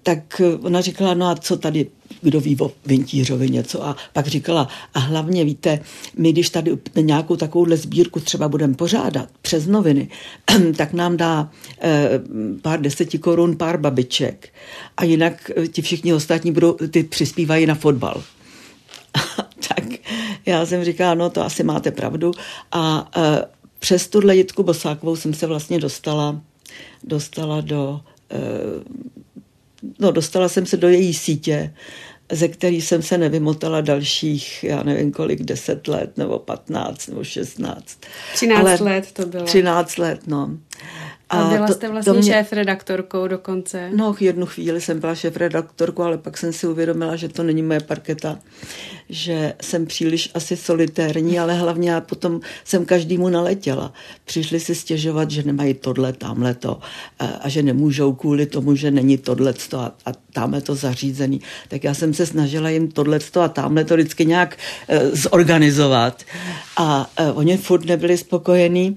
[0.03, 1.87] tak ona říkala, no a co tady
[2.25, 3.87] kdo ví o Vintířovi něco.
[3.87, 5.81] A pak říkala, a hlavně víte,
[6.19, 10.09] my když tady nějakou takovouhle sbírku třeba budeme pořádat přes noviny,
[10.77, 12.09] tak nám dá eh,
[12.63, 14.49] pár deseti korun, pár babiček
[14.97, 18.23] a jinak eh, ti všichni ostatní budou, ty přispívají na fotbal.
[19.69, 19.85] tak
[20.47, 22.33] já jsem říkala, no to asi máte pravdu.
[22.73, 23.11] A
[23.79, 26.41] přes tuhle Jitku Bosákovou jsem se vlastně dostala,
[27.03, 28.01] dostala do,
[29.99, 31.75] no dostala jsem se do její sítě,
[32.33, 37.99] ze který jsem se nevymotala dalších, já nevím kolik, deset let, nebo patnáct, nebo šestnáct.
[38.35, 39.45] Třináct let to bylo.
[39.45, 40.51] Třináct let, no.
[41.31, 42.33] A byla jste vlastně mě...
[42.33, 43.91] šéf-redaktorkou dokonce?
[43.95, 47.81] No, jednu chvíli jsem byla šéf-redaktorkou, ale pak jsem si uvědomila, že to není moje
[47.81, 48.39] parketa,
[49.09, 53.93] že jsem příliš asi solitérní, ale hlavně já potom jsem každému naletěla.
[54.25, 56.79] Přišli si stěžovat, že nemají tohle, tamhle to
[57.41, 61.41] a že nemůžou kvůli tomu, že není tohle a, a tamhle to zařízený.
[61.69, 64.57] Tak já jsem se snažila jim tohle a tamhle to vždycky nějak
[64.89, 66.23] e, zorganizovat.
[66.77, 68.97] A e, oni furt nebyli spokojení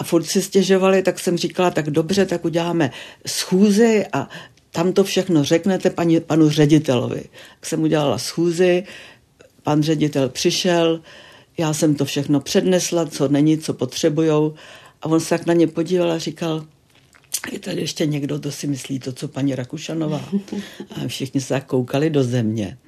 [0.00, 2.90] a furt si stěžovali, tak jsem říkala, tak dobře, tak uděláme
[3.26, 4.28] schůzy a
[4.70, 7.22] tam to všechno řeknete paní, panu ředitelovi.
[7.60, 8.84] Tak jsem udělala schůzy,
[9.62, 11.00] pan ředitel přišel,
[11.58, 14.54] já jsem to všechno přednesla, co není, co potřebujou
[15.02, 16.66] a on se tak na ně podíval a říkal,
[17.52, 20.28] je tady ještě někdo, kdo si myslí to, co paní Rakušanová.
[20.90, 22.78] A všichni se koukali do země.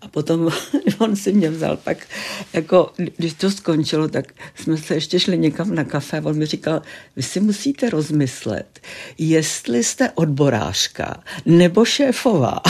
[0.00, 0.50] A potom
[0.98, 2.06] on si mě vzal pak,
[2.52, 6.46] jako když to skončilo, tak jsme se ještě šli někam na kafe a on mi
[6.46, 6.82] říkal,
[7.16, 8.80] vy si musíte rozmyslet,
[9.18, 12.60] jestli jste odborářka nebo šéfová.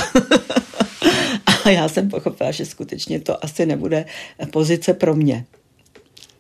[1.65, 4.05] a já jsem pochopila, že skutečně to asi nebude
[4.53, 5.45] pozice pro mě.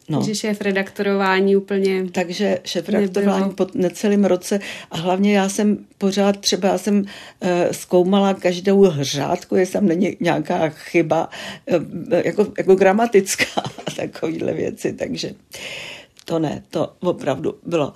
[0.09, 0.23] No.
[0.23, 6.37] Že šéf redaktorování úplně Takže šéf redaktorování po necelém roce a hlavně já jsem pořád,
[6.37, 11.31] třeba já jsem uh, zkoumala každou hřádku, jestli tam není nějaká chyba
[11.67, 11.85] uh,
[12.25, 13.45] jako, jako gramatická
[13.87, 15.31] a takovýhle věci, takže
[16.25, 17.93] to ne, to opravdu bylo,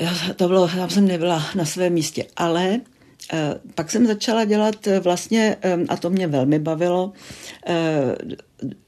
[0.00, 2.80] já, to bylo, tam jsem nebyla na svém místě, ale
[3.32, 3.38] uh,
[3.74, 7.12] pak jsem začala dělat vlastně, um, a to mě velmi bavilo,
[7.68, 7.74] uh,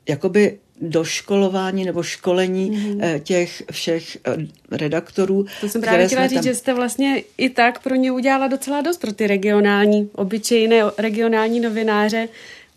[0.08, 3.20] jakoby doškolování nebo školení mm-hmm.
[3.20, 4.36] těch všech eh,
[4.70, 5.46] redaktorů.
[5.60, 6.44] To jsem právě chtěla říct, tam...
[6.44, 11.60] že jste vlastně i tak pro ně udělala docela dost pro ty regionální, obyčejné regionální
[11.60, 12.28] novináře.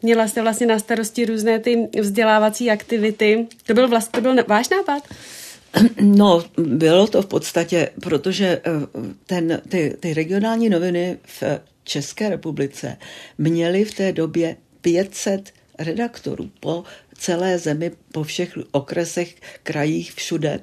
[0.01, 3.47] Měla jste vlastně na starosti různé ty vzdělávací aktivity.
[3.65, 5.03] To byl vlastně to byl váš nápad?
[6.01, 8.71] No, bylo to v podstatě, protože eh,
[9.25, 11.43] ten, ty, ty regionální noviny v
[11.83, 12.97] České republice
[13.37, 16.83] měly v té době 500 redaktorů po
[17.19, 20.59] celé zemi, po všech okresech, krajích, všude.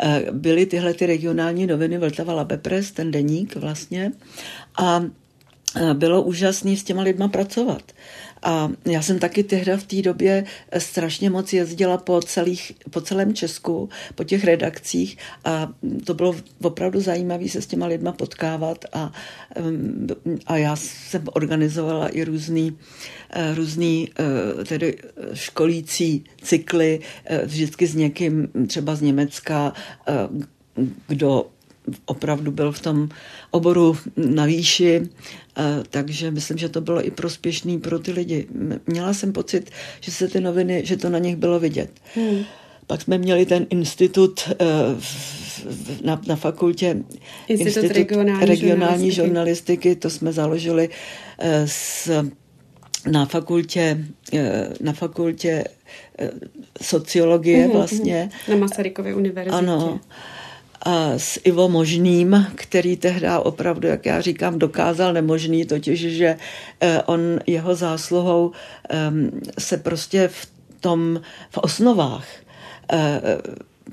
[0.00, 4.12] Eh, byly tyhle ty regionální noviny Vltava Labepres, ten deník vlastně.
[4.78, 5.02] A
[5.76, 7.92] eh, bylo úžasné s těma lidma pracovat.
[8.42, 10.44] A já jsem taky tehdy v té době
[10.78, 15.68] strašně moc jezdila po, celých, po celém Česku, po těch redakcích a
[16.04, 19.12] to bylo opravdu zajímavé se s těma lidma potkávat a,
[20.46, 22.78] a já jsem organizovala i různý,
[23.30, 24.08] eh, různý
[24.60, 24.98] eh, tedy
[25.34, 29.72] školící cykly, eh, vždycky s někým třeba z Německa,
[31.06, 31.46] kdo
[32.04, 33.08] opravdu byl v tom
[33.50, 35.02] oboru na výši,
[35.90, 38.46] takže myslím, že to bylo i prospěšný pro ty lidi.
[38.86, 41.90] Měla jsem pocit, že se ty noviny, že to na nich bylo vidět.
[42.14, 42.44] Hmm.
[42.86, 44.64] Pak jsme měli ten institut e,
[46.04, 46.96] na, na fakultě
[47.48, 49.12] Institut, institut regionální, regionální žurnalistiky.
[49.12, 50.88] žurnalistiky, to jsme založili
[51.38, 52.10] e, s,
[53.10, 54.04] na fakultě,
[54.80, 55.64] na fakultě
[56.82, 58.30] sociologie uhum, vlastně.
[58.48, 59.56] Na Masarykově univerzitě.
[59.56, 60.00] Ano
[61.16, 66.36] s Ivo Možným, který tehdy opravdu, jak já říkám, dokázal nemožný, totiž, že
[66.80, 68.52] eh, on jeho zásluhou
[68.88, 70.48] ehm, se prostě v
[70.80, 72.26] tom, v osnovách
[72.92, 73.20] eh,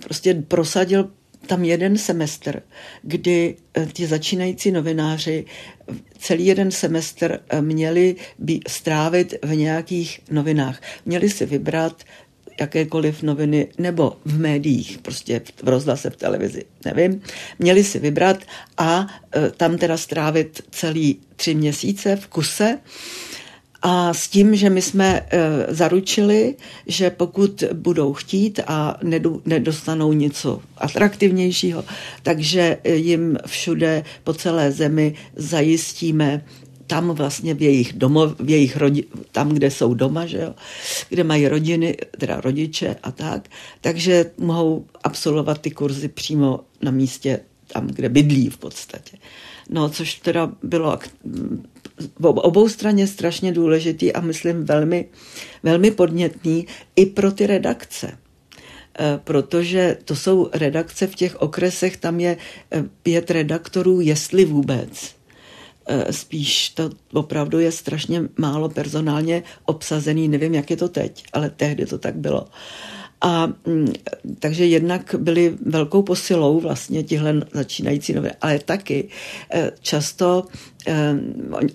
[0.04, 1.10] prostě prosadil
[1.47, 2.62] tam jeden semestr,
[3.02, 5.45] kdy eh, ti začínající novináři
[6.19, 8.15] celý jeden semestr měli
[8.67, 10.82] strávit v nějakých novinách.
[11.06, 12.04] Měli si vybrat
[12.60, 17.22] jakékoliv noviny nebo v médiích, prostě v rozhlase, v televizi, nevím,
[17.60, 18.38] měli si vybrat
[18.78, 22.80] a e, tam teda strávit celý tři měsíce v kuse.
[23.82, 25.39] A s tím, že my jsme e,
[25.74, 26.56] zaručili,
[26.88, 31.86] že pokud budou chtít a nedu, nedostanou něco atraktivnějšího,
[32.23, 36.42] takže jim všude po celé zemi zajistíme
[36.88, 40.56] tam vlastně v jejich domov, v jejich rodi, tam, kde jsou doma, že jo,
[41.10, 43.50] kde mají rodiny, teda rodiče a tak,
[43.81, 47.40] takže mohou absolvovat ty kurzy přímo na místě,
[47.73, 49.17] tam, kde bydlí v podstatě.
[49.69, 51.00] No, což teda bylo
[52.21, 55.06] obou straně strašně důležitý a myslím velmi,
[55.63, 58.17] velmi podnětný i pro ty redakce
[59.23, 62.38] protože to jsou redakce v těch okresech, tam je
[63.04, 65.17] pět redaktorů, jestli vůbec.
[66.12, 71.85] Spíš to opravdu je strašně málo personálně obsazený, nevím, jak je to teď, ale tehdy
[71.85, 72.48] to tak bylo.
[73.21, 73.94] A mm,
[74.40, 79.10] takže jednak byli velkou posilou vlastně tihle začínající nové, ale taky
[79.54, 80.44] eh, často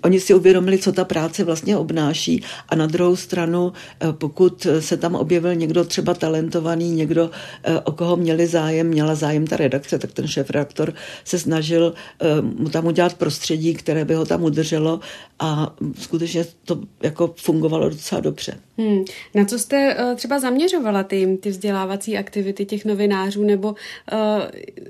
[0.03, 2.43] oni si uvědomili, co ta práce vlastně obnáší.
[2.69, 7.31] A na druhou stranu, eh, pokud se tam objevil někdo třeba talentovaný, někdo,
[7.63, 10.93] eh, o koho měli zájem, měla zájem ta redakce, tak ten šéf redaktor
[11.23, 11.93] se snažil
[12.41, 14.99] mu tam udělat prostředí, které by ho tam udrželo.
[15.39, 18.57] A skutečně to jako fungovalo docela dobře.
[18.77, 19.03] Hmm.
[19.35, 23.77] Na co jste třeba zaměřovala ty, ty vzdělávací aktivity těch novinářů, nebo uh,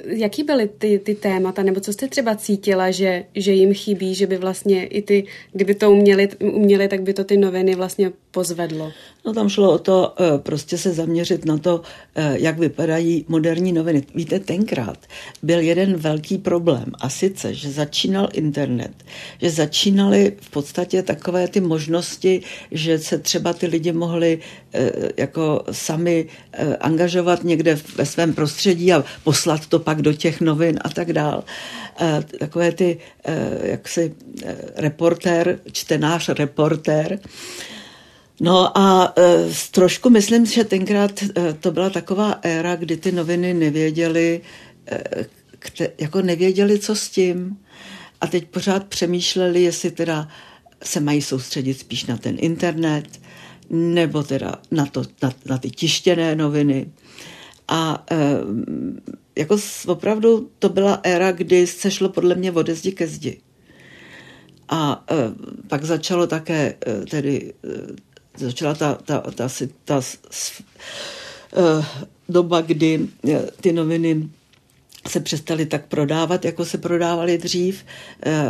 [0.05, 4.27] jaký byly ty, ty témata, nebo co jste třeba cítila, že, že jim chybí, že
[4.27, 8.91] by vlastně i ty, kdyby to uměli, uměli, tak by to ty noviny vlastně pozvedlo.
[9.25, 11.81] No tam šlo o to eh, prostě se zaměřit na to,
[12.15, 14.03] eh, jak vypadají moderní noviny.
[14.15, 14.97] Víte, tenkrát
[15.43, 18.91] byl jeden velký problém a sice, že začínal internet,
[19.41, 22.41] že začínaly v podstatě takové ty možnosti,
[22.71, 24.39] že se třeba ty lidi mohli
[24.73, 26.27] eh, jako sami
[26.79, 31.43] angažovat někde ve svém prostředí a poslat to pak do těch novin a tak dál.
[32.39, 32.97] Takové ty,
[33.63, 34.15] jak si
[34.75, 37.19] reportér, čtenář, reportér,
[38.41, 43.53] No a e, trošku myslím, že tenkrát e, to byla taková éra, kdy ty noviny
[43.53, 44.41] nevěděly,
[44.91, 45.25] e,
[45.99, 47.57] jako nevěděli, co s tím.
[48.21, 50.27] A teď pořád přemýšleli, jestli teda
[50.83, 53.19] se mají soustředit spíš na ten internet,
[53.69, 56.91] nebo teda na, to, na, na ty tištěné noviny.
[57.67, 58.17] A e,
[59.35, 63.41] jako opravdu to byla éra, kdy se šlo podle mě ode zdi ke zdi.
[64.69, 65.15] A e,
[65.67, 67.67] pak začalo také e, tedy e,
[68.37, 69.49] začala ta, ta, ta,
[69.85, 70.01] ta,
[71.49, 71.85] ta
[72.29, 73.07] doba, kdy
[73.61, 74.29] ty noviny
[75.07, 77.85] se přestaly tak prodávat, jako se prodávaly dřív.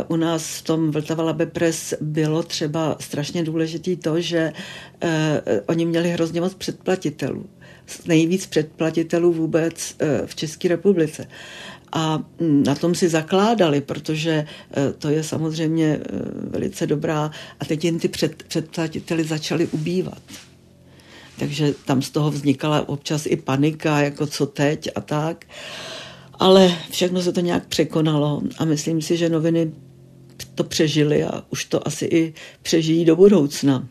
[0.08, 4.52] U nás v tom Vltava Labe Press bylo třeba strašně důležitý to, že
[5.66, 7.46] oni měli hrozně moc předplatitelů.
[8.06, 9.96] Nejvíc předplatitelů vůbec
[10.26, 11.26] v České republice
[11.94, 14.30] a mm, na tom si zakládali, protože
[14.76, 16.00] e, to je samozřejmě e,
[16.50, 17.30] velice dobrá
[17.60, 20.22] a teď jen ty před, předplatiteli začaly ubývat.
[21.38, 25.44] Takže tam z toho vznikala občas i panika, jako co teď a tak.
[26.34, 29.72] Ale všechno se to nějak překonalo a myslím si, že noviny
[30.54, 33.88] to přežily a už to asi i přežijí do budoucna.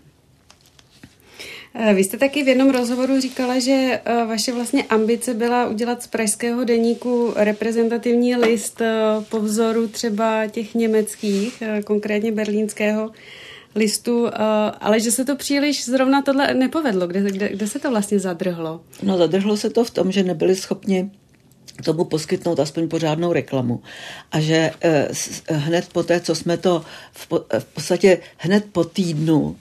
[1.75, 6.03] Eh, vy jste taky v jednom rozhovoru říkala, že eh, vaše vlastně ambice byla udělat
[6.03, 8.93] z pražského deníku reprezentativní list eh,
[9.29, 13.11] po vzoru třeba těch německých, konkrétně berlínského
[13.75, 14.27] listu,
[14.79, 17.07] ale že se to příliš zrovna tohle nepovedlo.
[17.07, 18.81] Kde, kde, kde se to vlastně zadrhlo?
[19.03, 21.11] No zadrhlo se to v tom, že nebyli schopni
[21.85, 23.81] tomu poskytnout aspoň pořádnou reklamu.
[24.31, 24.71] A že
[25.49, 27.27] hned po té, co jsme to v,
[27.59, 29.55] v podstatě hned po týdnu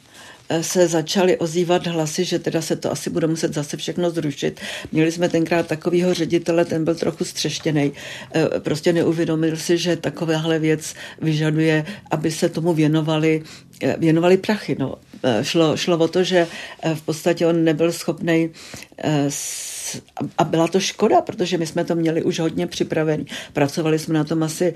[0.60, 4.60] se začaly ozývat hlasy, že teda se to asi bude muset zase všechno zrušit.
[4.92, 7.92] Měli jsme tenkrát takového ředitele, ten byl trochu střeštěný.
[8.34, 13.42] E, prostě neuvědomil si, že takováhle věc vyžaduje, aby se tomu věnovali,
[13.82, 14.76] e, věnovali prachy.
[14.78, 14.94] No.
[15.22, 16.46] E, šlo, šlo o to, že
[16.94, 18.50] v podstatě on nebyl schopný
[20.38, 23.26] a byla to škoda, protože my jsme to měli už hodně připravený.
[23.52, 24.74] Pracovali jsme na tom asi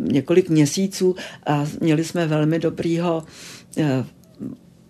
[0.00, 1.16] několik měsíců
[1.46, 3.24] a měli jsme velmi dobrýho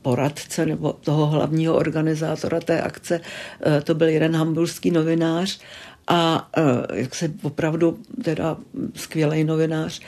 [0.05, 5.61] poradce nebo toho hlavního organizátora té akce, eh, to byl jeden hamburský novinář
[6.09, 8.57] a eh, jak se opravdu teda
[8.95, 10.01] skvělý novinář,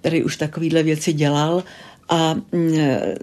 [0.00, 1.64] který už takovýhle věci dělal
[2.08, 3.14] a mm, eh,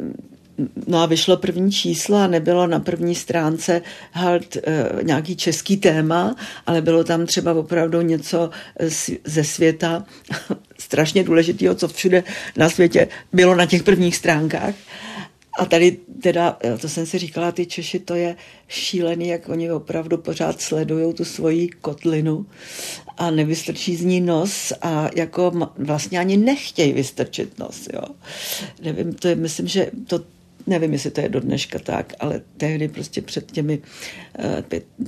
[0.87, 4.57] No a vyšlo první číslo a nebylo na první stránce halt
[5.01, 6.35] nějaký český téma,
[6.67, 8.49] ale bylo tam třeba opravdu něco
[9.23, 10.03] ze světa
[10.79, 12.23] strašně důležitého, co všude
[12.57, 14.75] na světě bylo na těch prvních stránkách.
[15.59, 18.35] A tady teda, eh, to jsem si říkala, ty Češi, to je
[18.67, 22.45] šílený, jak oni opravdu pořád sledují tu svoji kotlinu
[23.17, 28.01] a nevystrčí z ní nos a jako vlastně ani nechtějí vystrčit nos, jo.
[28.81, 30.19] Nevím, to je, myslím, že to
[30.67, 33.79] nevím, jestli to je do dneška tak, ale tehdy prostě před těmi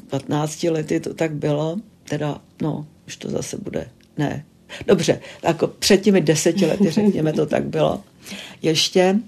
[0.09, 1.77] 15 eh, lety to tak bylo,
[2.09, 3.87] teda, no, už to zase bude,
[4.17, 4.45] ne,
[4.87, 8.03] dobře, jako před těmi deseti lety, řekněme, to tak bylo.
[8.61, 9.19] Ještě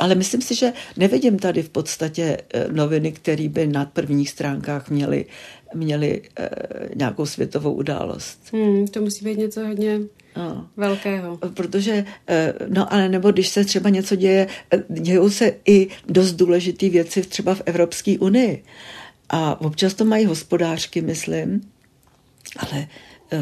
[0.00, 4.90] ale myslím si, že nevidím tady v podstatě eh, noviny, které by na prvních stránkách
[4.90, 5.26] měly,
[5.74, 6.50] měly e,
[6.94, 8.38] nějakou světovou událost.
[8.52, 10.00] Hmm, to musí být něco hodně
[10.36, 10.68] No.
[10.76, 11.36] Velkého.
[11.36, 16.32] Protože, eh, no ale nebo když se třeba něco děje, eh, dějou se i dost
[16.32, 18.64] důležité věci třeba v Evropské unii.
[19.28, 21.60] A občas to mají hospodářky, myslím,
[22.56, 22.86] ale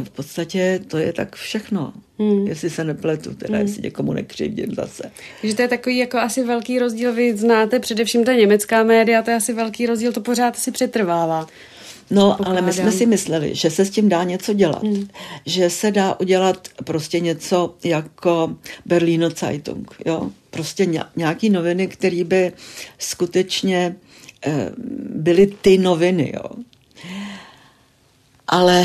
[0.04, 2.46] v podstatě to je tak všechno, hmm.
[2.46, 3.66] jestli se nepletu, teda hmm.
[3.66, 5.10] jestli někomu nekřivdím zase.
[5.40, 9.30] Takže to je takový jako asi velký rozdíl, vy znáte především ta německá média, to
[9.30, 11.46] je asi velký rozdíl, to pořád si přetrvává.
[12.10, 14.82] No, ale my jsme si mysleli, že se s tím dá něco dělat.
[14.82, 15.08] Hmm.
[15.46, 19.94] Že se dá udělat prostě něco jako Berlino Zeitung.
[20.06, 20.30] Jo?
[20.50, 20.86] Prostě
[21.16, 22.52] nějaký noviny, které by
[22.98, 23.96] skutečně
[24.46, 24.70] eh,
[25.14, 26.32] byly ty noviny.
[26.34, 26.50] Jo?
[28.52, 28.84] Ale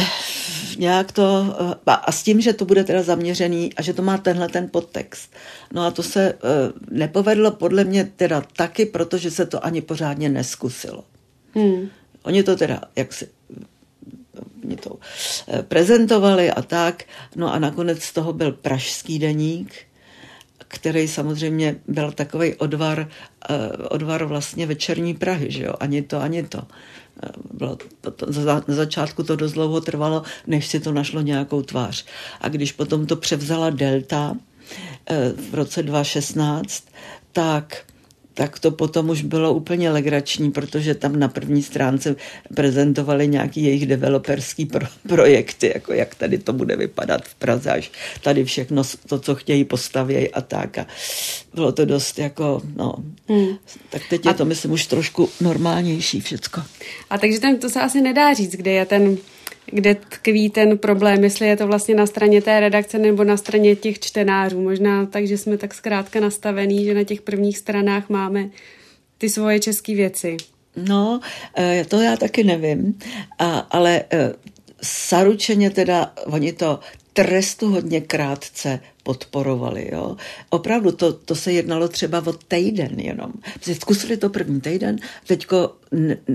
[0.78, 4.18] nějak to, eh, a s tím, že to bude teda zaměřený a že to má
[4.18, 5.36] tenhle ten podtext.
[5.74, 6.38] No a to se eh,
[6.92, 11.04] nepovedlo podle mě teda taky, protože se to ani pořádně neskusilo.
[11.56, 11.90] Hmm.
[12.24, 13.28] Oni to teda, jak si
[14.64, 14.96] oni to
[15.48, 17.04] eh, prezentovali a tak,
[17.36, 19.76] no a nakonec z toho byl pražský deník,
[20.68, 23.08] který samozřejmě byl takový odvar,
[23.90, 26.62] odvar vlastně večerní Prahy, že jo, ani to, ani to.
[27.54, 32.06] Bylo to, to, na začátku to dost dlouho trvalo, než si to našlo nějakou tvář.
[32.42, 34.36] A když potom to převzala Delta
[35.10, 36.84] eh, v roce 2016,
[37.32, 37.84] tak
[38.38, 42.16] tak to potom už bylo úplně legrační, protože tam na první stránce
[42.56, 47.92] prezentovali nějaký jejich developerský pro, projekty, jako jak tady to bude vypadat v Praze, až
[48.22, 50.78] tady všechno to, co chtějí postavět a tak.
[50.78, 50.86] A
[51.54, 52.94] bylo to dost jako, no,
[53.30, 53.58] hmm.
[53.90, 54.34] tak teď je a...
[54.34, 56.62] to, myslím, už trošku normálnější všecko.
[57.10, 59.18] A takže tam to se asi nedá říct, kde je ten
[59.66, 63.76] kde tkví ten problém, jestli je to vlastně na straně té redakce nebo na straně
[63.76, 64.62] těch čtenářů.
[64.62, 68.50] Možná tak, že jsme tak zkrátka nastavení, že na těch prvních stranách máme
[69.18, 70.38] ty svoje české věci.
[70.76, 71.20] No,
[71.58, 73.00] eh, to já taky nevím,
[73.72, 74.34] ale eh,
[74.82, 76.80] saručeně teda oni to
[77.18, 79.90] trestu hodně krátce podporovali.
[79.92, 80.16] Jo.
[80.50, 83.34] Opravdu to, to se jednalo třeba o týden jenom.
[83.74, 85.76] Zkusili to první týden, teďko,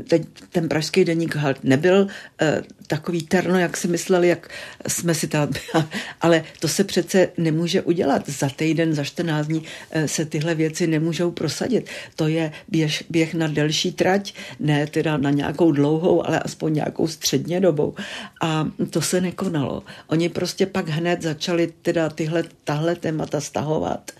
[0.08, 0.22] teď
[0.52, 2.06] ten pražský deník halt nebyl
[2.40, 4.48] eh, takový terno, jak si mysleli, jak
[4.88, 5.48] jsme si tam,
[6.20, 8.28] ale to se přece nemůže udělat.
[8.28, 11.90] Za týden, za 14 dní eh, se tyhle věci nemůžou prosadit.
[12.16, 17.08] To je běž, běh na delší trať, ne teda na nějakou dlouhou, ale aspoň nějakou
[17.08, 17.94] středně dobou.
[18.40, 19.82] A to se nekonalo.
[20.08, 24.10] Oni prostě pak hned začali teda tyhle tahle témata stahovat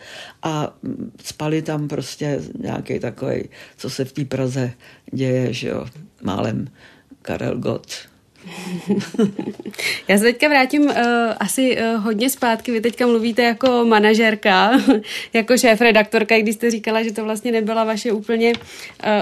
[0.43, 0.75] a
[1.25, 4.73] spali tam prostě nějaký takový, co se v té Praze
[5.13, 5.87] děje, že jo,
[6.23, 6.69] málem
[7.23, 8.12] Karel Gott
[10.09, 10.93] Já se teďka vrátím uh,
[11.37, 12.73] asi uh, hodně zpátky.
[12.73, 14.81] Vy teďka mluvíte jako manažerka,
[15.33, 18.59] jako šéf-redaktorka, když jste říkala, že to vlastně nebyla vaše úplně uh,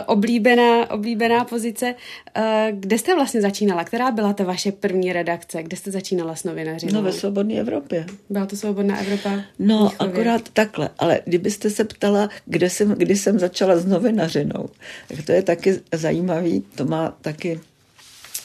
[0.06, 1.94] oblíbená, oblíbená pozice.
[2.36, 3.84] Uh, kde jste vlastně začínala?
[3.84, 5.62] Která byla ta vaše první redakce?
[5.62, 6.92] Kde jste začínala s novinařinou?
[6.92, 8.06] No ve Svobodné Evropě.
[8.30, 9.30] Byla to Svobodná Evropa?
[9.58, 10.12] No, Míchově.
[10.12, 10.90] akorát takhle.
[10.98, 14.68] Ale kdybyste se ptala, kde jsem, kdy jsem začala s novinařinou,
[15.08, 16.64] tak to je taky zajímavý.
[16.74, 17.60] To má taky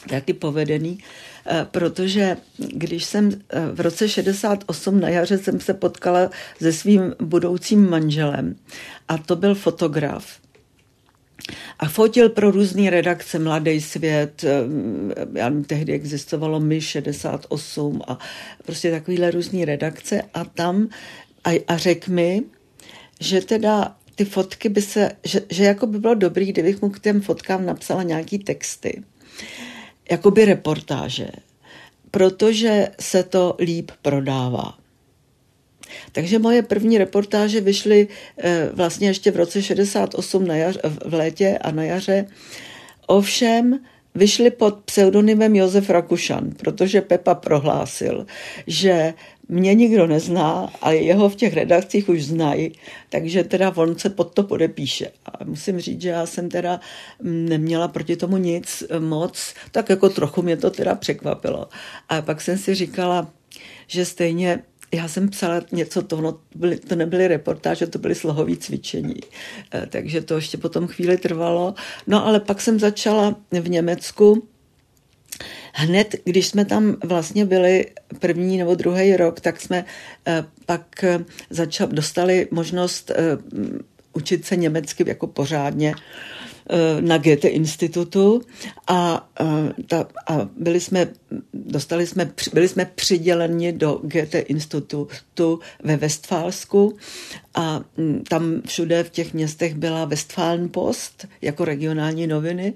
[0.06, 0.98] taky povedený,
[1.46, 7.14] eh, protože když jsem eh, v roce 68 na jaře jsem se potkala se svým
[7.20, 8.56] budoucím manželem
[9.08, 10.38] a to byl fotograf.
[11.78, 14.48] A fotil pro různé redakce Mladý svět, eh,
[15.38, 18.18] já nevím, tehdy existovalo My 68 a
[18.64, 20.88] prostě takovýhle různé redakce a tam
[21.44, 22.42] a, a řekl mi,
[23.20, 27.00] že teda ty fotky by se, že, že jako by bylo dobrý, kdybych mu k
[27.00, 29.02] těm fotkám napsala nějaký texty
[30.10, 31.28] jakoby reportáže,
[32.10, 34.78] protože se to líp prodává.
[36.12, 41.58] Takže moje první reportáže vyšly eh, vlastně ještě v roce 68 na jaře, v létě
[41.60, 42.26] a na jaře.
[43.06, 43.80] Ovšem
[44.16, 48.26] vyšly pod pseudonymem Josef Rakušan, protože Pepa prohlásil,
[48.66, 49.14] že
[49.48, 52.72] mě nikdo nezná, ale jeho v těch redakcích už znají,
[53.08, 55.10] takže teda on se pod to podepíše.
[55.24, 56.80] A musím říct, že já jsem teda
[57.22, 61.68] neměla proti tomu nic moc, tak jako trochu mě to teda překvapilo.
[62.08, 63.30] A pak jsem si říkala,
[63.86, 64.62] že stejně
[64.92, 69.20] já jsem psala něco, to, no, byly, to nebyly reportáže, to byly slohové cvičení.
[69.74, 71.74] E, takže to ještě potom chvíli trvalo.
[72.06, 74.48] No ale pak jsem začala v Německu
[75.72, 77.86] hned, když jsme tam vlastně byli
[78.18, 79.84] první nebo druhý rok, tak jsme
[80.26, 83.16] eh, pak eh, začali, dostali možnost eh,
[84.12, 85.94] učit se německy jako pořádně
[87.00, 88.42] na Goethe institutu
[88.88, 89.28] a,
[89.86, 91.08] ta, a byli jsme
[91.52, 95.08] dostali jsme, byli jsme přiděleni do GT institutu
[95.82, 96.96] ve Westfálsku
[97.54, 102.74] a mm, tam všude v těch městech byla Westfalen Post jako regionální noviny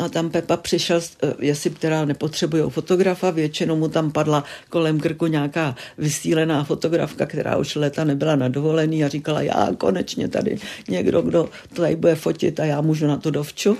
[0.00, 5.26] a tam Pepa přišel, eh, jestli teda nepotřebují fotografa, většinou mu tam padla kolem krku
[5.26, 10.58] nějaká vysílená fotografka, která už leta nebyla na dovolený a říkala, já konečně tady
[10.88, 13.76] někdo, kdo tady bude fotit a já můžu na to dovču.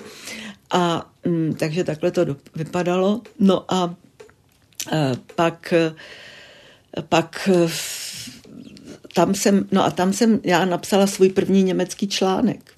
[0.71, 3.21] A mm, takže takhle to vypadalo.
[3.39, 3.95] No a
[4.93, 5.95] e, pak, e,
[7.09, 7.49] pak
[9.15, 12.78] tam jsem, no a tam jsem já napsala svůj první německý článek.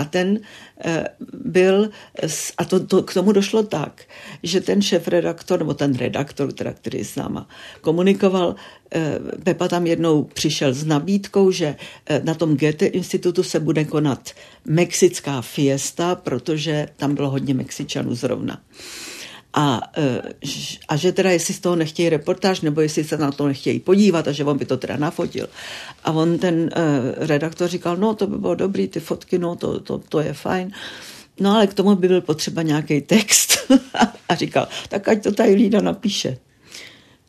[0.00, 0.40] A ten
[1.44, 1.90] byl,
[2.58, 4.02] a to, to, k tomu došlo tak,
[4.42, 7.48] že ten šéf-redaktor, nebo ten redaktor, teda, který s náma
[7.80, 8.54] komunikoval,
[9.44, 11.76] Pepa tam jednou přišel s nabídkou, že
[12.24, 14.30] na tom Goethe institutu se bude konat
[14.64, 18.60] mexická fiesta, protože tam bylo hodně Mexičanů zrovna.
[19.54, 20.22] A, e,
[20.88, 24.28] a že teda jestli z toho nechtějí reportáž, nebo jestli se na to nechtějí podívat
[24.28, 25.48] a že on by to teda nafotil.
[26.04, 29.80] A on ten uh, redaktor říkal, no to by bylo dobrý, ty fotky, no to,
[29.80, 30.72] to, to je fajn.
[31.40, 33.58] No ale k tomu by byl potřeba nějaký text.
[34.28, 36.38] a říkal, tak ať to tady Lída napíše.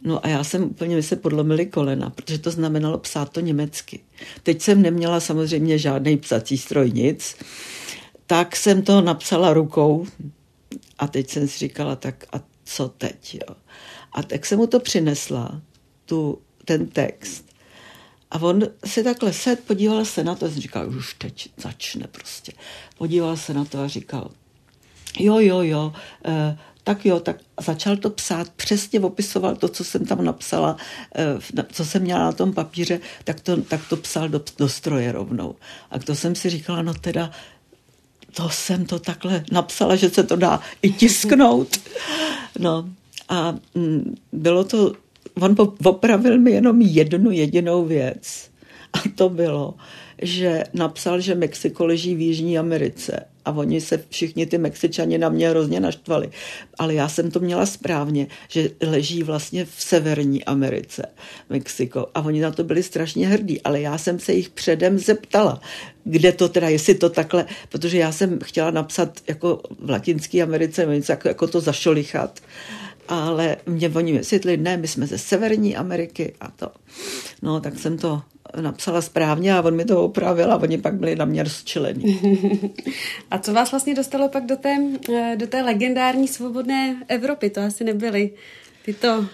[0.03, 3.99] No a já jsem úplně, mi se podlomily kolena, protože to znamenalo psát to německy.
[4.43, 7.36] Teď jsem neměla samozřejmě žádný psací stroj, nic,
[8.28, 10.05] tak jsem to napsala rukou
[10.99, 13.55] a teď jsem si říkala, tak a co teď, jo.
[14.11, 15.61] A tak jsem mu to přinesla,
[16.05, 17.45] tu, ten text.
[18.32, 22.51] A on si takhle sed, podíval se na to a říkal, už teď začne prostě.
[22.97, 24.32] Podíval se na to a říkal,
[25.19, 25.93] jo, jo, jo,
[26.26, 30.78] eh, tak jo, tak začal to psát, přesně opisoval to, co jsem tam napsala,
[31.15, 35.11] eh, co jsem měla na tom papíře, tak to, tak to psal do, do stroje
[35.11, 35.55] rovnou.
[35.91, 37.32] A to jsem si říkala, no teda,
[38.34, 41.77] to jsem to takhle napsala, že se to dá i tisknout.
[42.59, 42.89] No
[43.29, 44.93] a mm, bylo to,
[45.41, 48.49] on opravil mi jenom jednu jedinou věc.
[48.93, 49.73] A to bylo,
[50.22, 55.30] že napsal, že Mexiko leží v Jižní Americe a oni se všichni ty Mexičani na
[55.30, 56.30] mě hrozně naštvali.
[56.80, 61.05] Ale já jsem to měla správně, že leží vlastně v Severní Americe,
[61.49, 62.07] Mexiko.
[62.13, 65.61] A oni na to byli strašně hrdí, ale já jsem se jich předem zeptala,
[66.03, 70.88] kde to teda, jestli to takhle, protože já jsem chtěla napsat jako v Latinské Americe,
[71.09, 72.39] jako, jako to zašolichat
[73.07, 76.72] ale mě oni vysvětlili, ne, my jsme ze Severní Ameriky a to.
[77.41, 78.22] No, tak jsem to
[78.61, 82.21] napsala správně a on mi to opravil a oni pak byli na mě rozčilení.
[83.31, 84.77] a co vás vlastně dostalo pak do té,
[85.13, 87.49] eh, do té legendární svobodné Evropy?
[87.49, 88.31] To asi nebyly
[88.85, 89.25] tyto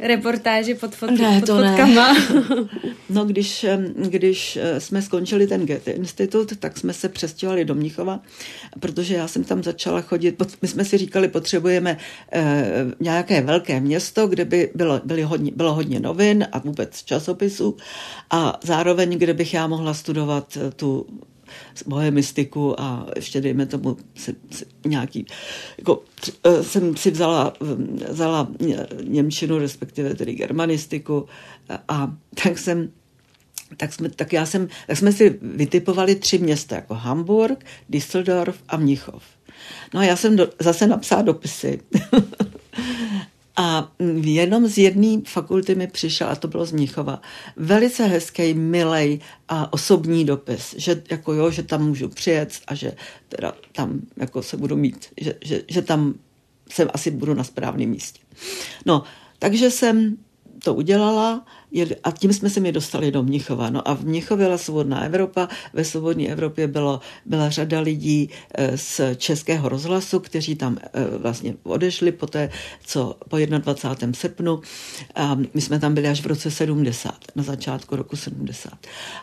[0.00, 2.12] reportáže pod, fot, ne, pod to fotkama.
[2.12, 2.18] Ne.
[3.10, 8.20] No, když, když eh, jsme skončili ten Goethe institut, tak jsme se přestěhovali do Mnichova,
[8.80, 11.98] protože já jsem tam začala chodit, my jsme si říkali, potřebujeme
[12.32, 17.76] eh, nějaké velké město, kde by bylo, byly hodně, bylo hodně novin a vůbec časopisů
[18.30, 21.06] a zároveň, kde bych já mohla studovat eh, tu
[21.86, 25.26] bohemistiku a ještě dejme tomu si, si nějaký,
[25.78, 26.02] jako,
[26.44, 27.52] eh, jsem si vzala,
[28.08, 28.48] vzala
[29.02, 31.26] Němčinu, respektive tedy germanistiku
[31.88, 32.12] a
[32.44, 32.88] tak jsem
[33.76, 38.76] tak, jsme, tak já jsem, tak jsme si vytipovali tři města, jako Hamburg, Düsseldorf a
[38.76, 39.22] Mnichov.
[39.94, 41.80] No a já jsem do, zase napsala dopisy
[43.60, 43.92] A
[44.22, 47.22] jenom z jedné fakulty mi přišel, a to bylo z Mnichova,
[47.56, 52.92] velice hezký, milej a osobní dopis, že, jako jo, že tam můžu přijet a že
[53.28, 56.14] teda tam jako se budu mít, že, že, že tam
[56.70, 58.20] jsem asi budu na správném místě.
[58.86, 59.02] No,
[59.38, 60.16] takže jsem
[60.64, 61.46] to udělala
[62.04, 63.70] a tím jsme se mi dostali do Mnichova.
[63.70, 68.78] No a v Mnichově byla svobodná Evropa, ve svobodné Evropě bylo, byla řada lidí eh,
[68.78, 72.50] z Českého rozhlasu, kteří tam eh, vlastně odešli po té,
[72.84, 74.12] co po 21.
[74.12, 74.60] srpnu.
[75.14, 78.72] A my jsme tam byli až v roce 70, na začátku roku 70.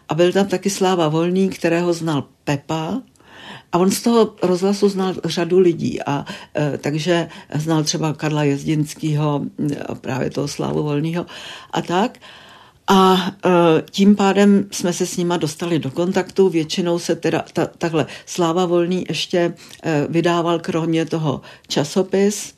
[0.10, 3.02] A byl tam taky Sláva Volný, kterého znal Pepa,
[3.72, 6.26] a on z toho rozhlasu znal řadu lidí, a
[6.58, 9.42] e, takže znal třeba Karla Jezdinského,
[9.72, 11.26] e, právě toho Slávu Volného
[11.72, 12.18] a tak.
[12.88, 13.50] A e,
[13.92, 16.50] tím pádem jsme se s nima dostali do kontaktu.
[16.50, 19.54] Většinou se teda ta, takhle Sláva Volný ještě
[20.10, 22.54] vydával kromě toho časopis.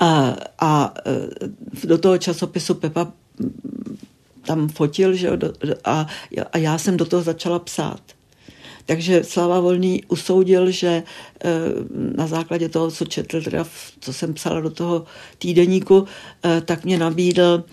[0.00, 0.94] A, a
[1.84, 3.12] do toho časopisu Pepa
[4.42, 5.30] tam fotil, že,
[5.84, 6.06] a,
[6.52, 8.00] a já jsem do toho začala psát.
[8.90, 11.50] Takže Slava Volný usoudil, že eh,
[12.16, 13.64] na základě toho, co četl, teda
[14.00, 15.04] co jsem psala do toho
[15.38, 16.06] týdeníku,
[16.44, 17.64] eh, tak mě nabídl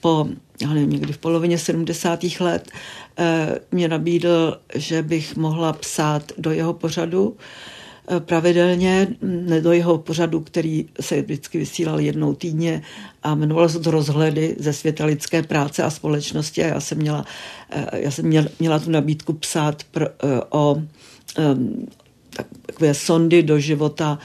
[0.00, 0.28] po,
[0.62, 2.40] já nevím, někdy v polovině 70.
[2.40, 2.70] let,
[3.18, 7.36] eh, mě nabídl, že bych mohla psát do jeho pořadu
[8.18, 9.08] pravidelně
[9.60, 12.82] do jeho pořadu, který se vždycky vysílal jednou týdně
[13.22, 17.24] a jmenovalo se to Rozhledy ze světa lidské práce a společnosti a já jsem měla,
[17.92, 20.06] já jsem měla, měla tu nabídku psát pro,
[20.50, 20.82] o
[22.66, 24.18] takové sondy do života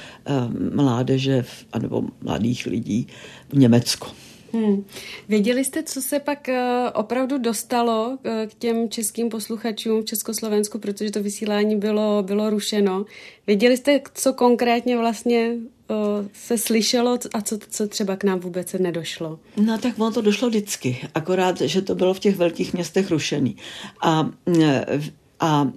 [0.74, 3.08] mládeže anebo mladých lidí
[3.50, 4.08] v Německu.
[4.54, 4.86] Hmm.
[5.30, 6.56] Věděli jste, co se pak uh,
[6.94, 8.16] opravdu dostalo uh,
[8.48, 13.06] k těm českým posluchačům v Československu, protože to vysílání bylo, bylo rušeno.
[13.48, 15.54] Věděli jste, co konkrétně vlastně
[15.90, 15.96] uh,
[16.34, 19.40] se slyšelo a co, co třeba k nám vůbec se nedošlo?
[19.58, 23.56] No tak ono to došlo vždycky, akorát, že to bylo v těch velkých městech rušený.
[24.02, 24.30] A,
[25.40, 25.72] a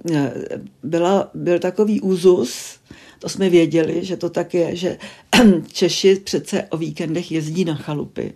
[0.82, 2.78] byla, byl takový úzus,
[3.18, 4.98] to jsme věděli, že to tak je, že
[5.72, 8.32] Češi přece o víkendech jezdí na chalupy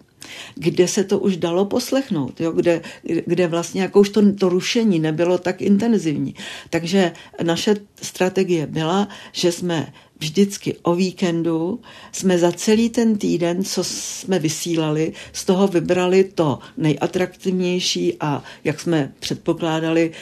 [0.55, 2.83] kde se to už dalo poslechnout, jo, kde,
[3.27, 6.35] kde vlastně jako už to, to rušení nebylo tak intenzivní.
[6.71, 7.13] Takže
[7.43, 11.81] naše strategie byla, že jsme vždycky o víkendu
[12.13, 18.81] jsme za celý ten týden, co jsme vysílali, z toho vybrali to nejatraktivnější a jak
[18.81, 20.13] jsme předpokládali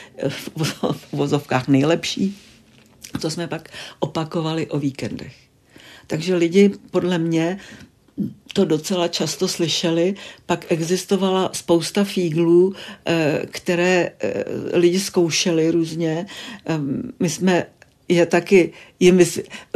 [0.56, 2.36] v vozovkách nejlepší.
[3.20, 5.34] To jsme pak opakovali o víkendech.
[6.06, 7.58] Takže lidi podle mě
[8.52, 10.14] to docela často slyšeli.
[10.46, 12.74] Pak existovala spousta fíglů,
[13.06, 16.26] eh, které eh, lidi zkoušeli různě.
[16.64, 17.66] Ehm, my jsme
[18.08, 19.24] je taky, je my,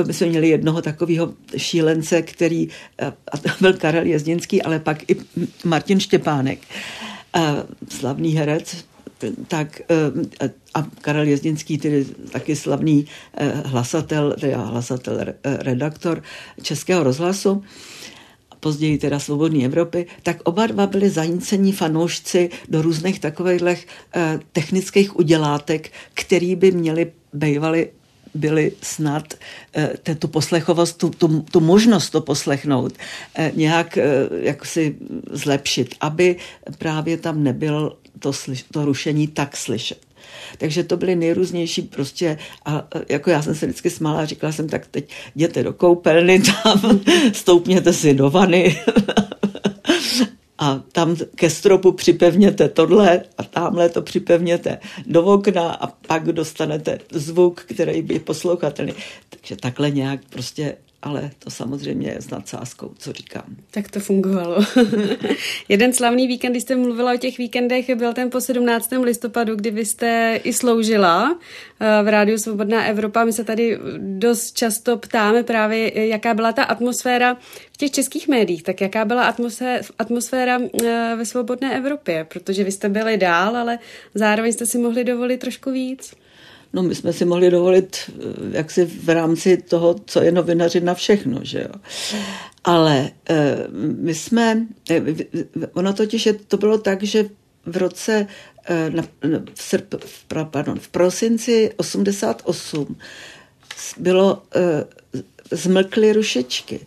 [0.06, 2.68] my jsme měli jednoho takového šílence, který,
[2.98, 5.16] eh, a to byl Karel Jezdinský, ale pak i
[5.64, 6.58] Martin Štěpánek,
[7.88, 8.84] slavný herec,
[9.48, 9.80] tak
[10.74, 13.06] a Karel Jezdinský, tedy taky slavný
[13.64, 16.22] hlasatel, teda hlasatel, redaktor
[16.62, 17.62] Českého rozhlasu,
[18.66, 25.16] později teda Svobodné Evropy, tak oba dva byli zajícení fanoušci do různých takových eh, technických
[25.16, 27.90] udělátek, který by měli bývali
[28.34, 29.34] byli snad
[29.74, 32.92] eh, tu poslechovost, tu, tu, tu možnost to poslechnout
[33.38, 33.98] eh, nějak
[34.42, 34.96] jak si
[35.30, 36.36] zlepšit, aby
[36.78, 38.32] právě tam nebyl to,
[38.72, 40.05] to rušení tak slyšet.
[40.58, 44.68] Takže to byly nejrůznější prostě a jako já jsem se vždycky smála a říkala jsem,
[44.68, 47.00] tak teď jděte do koupelny tam,
[47.32, 48.82] stoupněte si do vany
[50.58, 56.98] a tam ke stropu připevněte tohle a tamhle to připevněte do okna a pak dostanete
[57.12, 58.92] zvuk, který by poslouchatelný.
[59.30, 60.76] Takže takhle nějak prostě
[61.06, 63.56] ale to samozřejmě je s nadsázkou, co říkám.
[63.70, 64.64] Tak to fungovalo.
[65.68, 68.90] Jeden slavný víkend, když jste mluvila o těch víkendech, byl ten po 17.
[69.02, 71.38] listopadu, kdy vy jste i sloužila
[71.80, 73.24] eh, v Rádiu Svobodná Evropa.
[73.24, 77.34] My se tady dost často ptáme právě, jaká byla ta atmosféra
[77.72, 82.72] v těch českých médiích, tak jaká byla atmosféra, atmosféra eh, ve Svobodné Evropě, protože vy
[82.72, 83.78] jste byli dál, ale
[84.14, 86.14] zároveň jste si mohli dovolit trošku víc.
[86.76, 88.12] No my jsme si mohli dovolit eh,
[88.50, 91.80] jaksi v rámci toho, co je novinařina všechno, že jo.
[92.64, 93.56] Ale eh,
[93.98, 95.02] my jsme, eh,
[95.72, 97.24] ono totiž je, to bylo tak, že
[97.66, 98.26] v roce,
[99.54, 99.94] v, srp,
[100.50, 102.96] pardon, v prosinci 88
[103.98, 104.42] bylo,
[105.50, 106.80] zmlkly rušečky.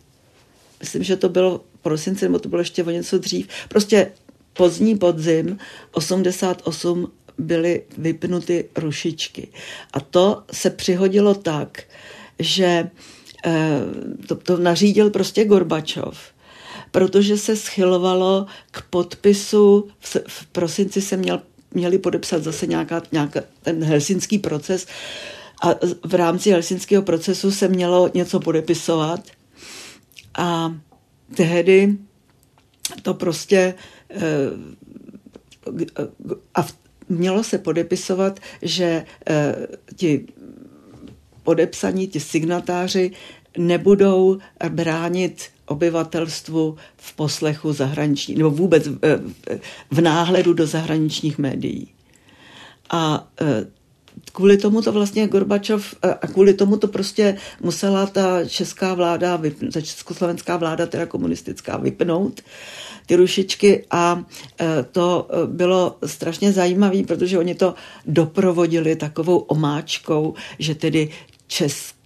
[0.80, 3.48] Myslím, že to bylo v prosinci, nebo to bylo ještě o něco dřív.
[3.70, 4.12] Prostě
[4.54, 5.58] pozdní podzim
[5.92, 9.48] 88 byly vypnuty rušičky.
[9.94, 11.84] A to se přihodilo tak,
[12.40, 12.90] že
[13.46, 13.82] eh,
[14.28, 16.18] to, to nařídil prostě Gorbačov,
[16.92, 21.42] protože se schylovalo k podpisu, v, v prosinci se měl,
[21.74, 24.88] měli podepsat zase nějaká, nějaká ten helsinský proces
[25.64, 29.20] a v rámci helsinského procesu se mělo něco podepisovat
[30.38, 30.76] a
[31.36, 31.98] tehdy
[33.02, 33.74] to prostě
[34.10, 34.20] eh,
[36.56, 36.74] a v,
[37.10, 39.56] mělo se podepisovat, že eh,
[39.96, 40.26] ti
[41.44, 43.12] podepsaní, ti signatáři
[43.58, 44.38] nebudou
[44.70, 48.98] bránit obyvatelstvu v poslechu zahraniční, nebo vůbec v,
[49.98, 51.88] eh, náhledu do zahraničních médií.
[52.90, 53.66] A eh,
[54.40, 59.42] kvůli tomu to vlastně Gorbačov a kvůli tomu to prostě musela ta česká vláda,
[59.74, 62.42] ta československá vláda, teda komunistická, vypnout
[63.06, 64.24] ty rušičky a
[64.62, 67.76] e, to e, bylo strašně zajímavé, protože oni to
[68.06, 71.10] doprovodili takovou omáčkou, že tedy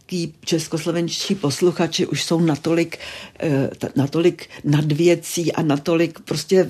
[0.03, 2.97] český českoslovenští posluchači už jsou natolik,
[3.39, 6.67] e, natolik nadvěcí a natolik prostě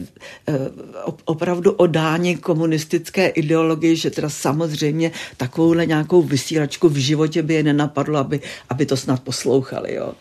[1.26, 8.20] opravdu odáni komunistické ideologii, že teda samozřejmě takovouhle nějakou vysílačku v životě by je nenapadlo,
[8.20, 9.94] aby, aby to snad poslouchali.
[9.94, 10.14] Jo.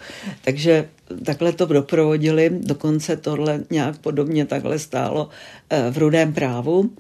[0.44, 0.88] Takže
[1.24, 5.28] takhle to doprovodili, dokonce tohle nějak podobně takhle stálo
[5.70, 6.90] eh, v rudém právu.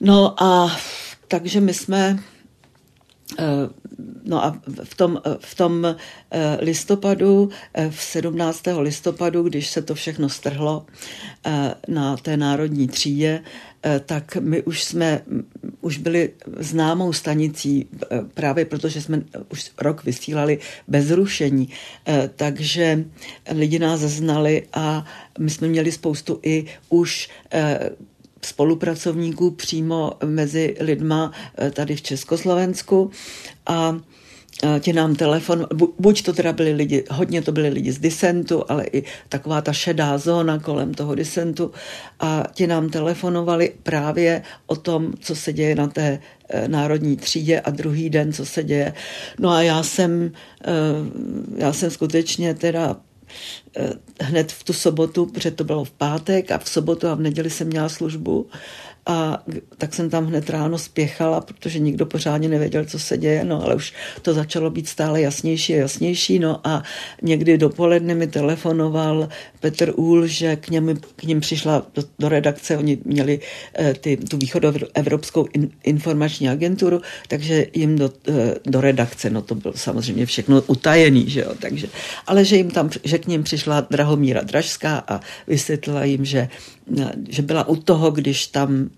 [0.00, 0.76] No a
[1.28, 2.18] takže my jsme
[4.24, 5.96] No a v tom, v tom
[6.60, 7.50] listopadu,
[7.90, 8.62] v 17.
[8.78, 10.86] listopadu, když se to všechno strhlo
[11.88, 13.42] na té národní třídě,
[14.06, 15.22] tak my už jsme
[15.80, 17.88] už byli známou stanicí,
[18.34, 20.58] právě protože jsme už rok vysílali
[20.88, 21.68] bez rušení,
[22.36, 23.04] takže
[23.52, 25.04] lidi nás znali a
[25.38, 27.28] my jsme měli spoustu i už
[28.44, 33.10] spolupracovníků přímo mezi lidma eh, tady v Československu
[33.66, 33.96] a
[34.64, 35.66] eh, ti nám telefon,
[35.98, 39.72] buď to teda byli lidi, hodně to byli lidi z disentu, ale i taková ta
[39.72, 41.72] šedá zóna kolem toho disentu
[42.20, 46.18] a ti nám telefonovali právě o tom, co se děje na té
[46.48, 48.94] eh, národní třídě a druhý den, co se děje.
[49.38, 50.32] No a já jsem,
[51.56, 52.96] já jsem skutečně teda
[54.20, 57.50] hned v tu sobotu, protože to bylo v pátek a v sobotu a v neděli
[57.50, 58.46] jsem měla službu
[59.06, 59.42] a
[59.78, 63.74] tak jsem tam hned ráno spěchala, protože nikdo pořádně nevěděl, co se děje, no ale
[63.74, 63.92] už
[64.22, 66.82] to začalo být stále jasnější a jasnější, no a
[67.22, 69.28] někdy dopoledne mi telefonoval
[69.60, 73.40] Petr Úl, že k, něm, k ním přišla do, do redakce, oni měli
[73.78, 79.54] eh, ty, tu východoevropskou in, informační agenturu, takže jim do, eh, do redakce, no to
[79.54, 81.86] bylo samozřejmě všechno utajený, že jo, takže,
[82.26, 86.48] ale že jim tam, že k ním přišla Drahomíra Dražská a vysvětlila jim, že
[87.28, 88.90] že byla u toho, když tam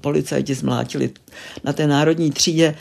[0.00, 1.10] policajti zmlátili
[1.64, 2.74] na té národní třídě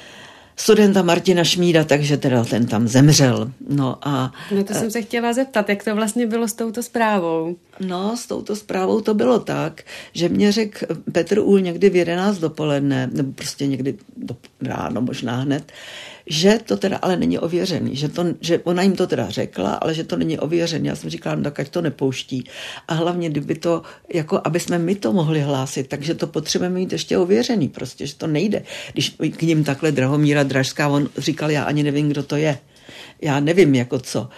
[0.56, 3.52] studenta Martina Šmída, takže teda ten tam zemřel.
[3.70, 4.34] No a...
[4.52, 7.56] No to jsem se chtěla zeptat, jak to vlastně bylo s touto zprávou?
[7.80, 12.38] No, s touto zprávou to bylo tak, že mě řekl Petr Úl někdy v 11
[12.38, 15.72] dopoledne, nebo prostě někdy do ráno možná hned,
[16.28, 19.94] že to teda ale není ověřený, že, to, že ona jim to teda řekla, ale
[19.94, 20.88] že to není ověřený.
[20.88, 22.44] Já jsem říkala, no tak ať to nepouští.
[22.88, 23.82] A hlavně, kdyby to,
[24.14, 28.16] jako aby jsme my to mohli hlásit, takže to potřebujeme mít ještě ověřený, prostě, že
[28.16, 28.64] to nejde.
[28.94, 32.58] Když k ním takhle Drahomíra Dražská, on říkal, já ani nevím, kdo to je.
[33.22, 34.30] Já nevím, jako co.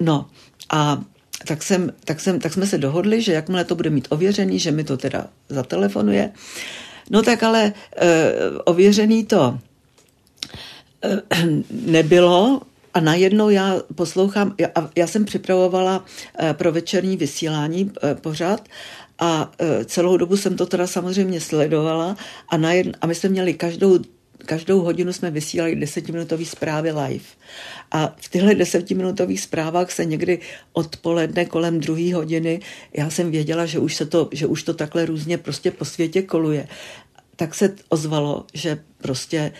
[0.00, 0.26] No
[0.70, 1.02] a
[1.46, 4.70] tak, jsem, tak, jsem, tak jsme se dohodli, že jakmile to bude mít ověřený, že
[4.70, 6.30] mi to teda zatelefonuje.
[7.10, 8.32] No tak ale e,
[8.64, 9.58] ověřený to
[11.70, 12.60] nebylo
[12.94, 16.04] a najednou já poslouchám, já, já jsem připravovala
[16.38, 18.68] eh, pro večerní vysílání eh, pořád
[19.18, 22.16] a eh, celou dobu jsem to teda samozřejmě sledovala
[22.48, 23.98] a, najedn, a my jsme měli každou
[24.46, 27.24] každou hodinu jsme vysílali desetiminutové zprávy live.
[27.90, 30.38] A v těchto desetiminutových zprávách se někdy
[30.72, 32.60] odpoledne kolem druhé hodiny,
[32.96, 36.22] já jsem věděla, že už, se to, že už to takhle různě prostě po světě
[36.22, 36.68] koluje.
[37.36, 39.52] Tak se ozvalo, že prostě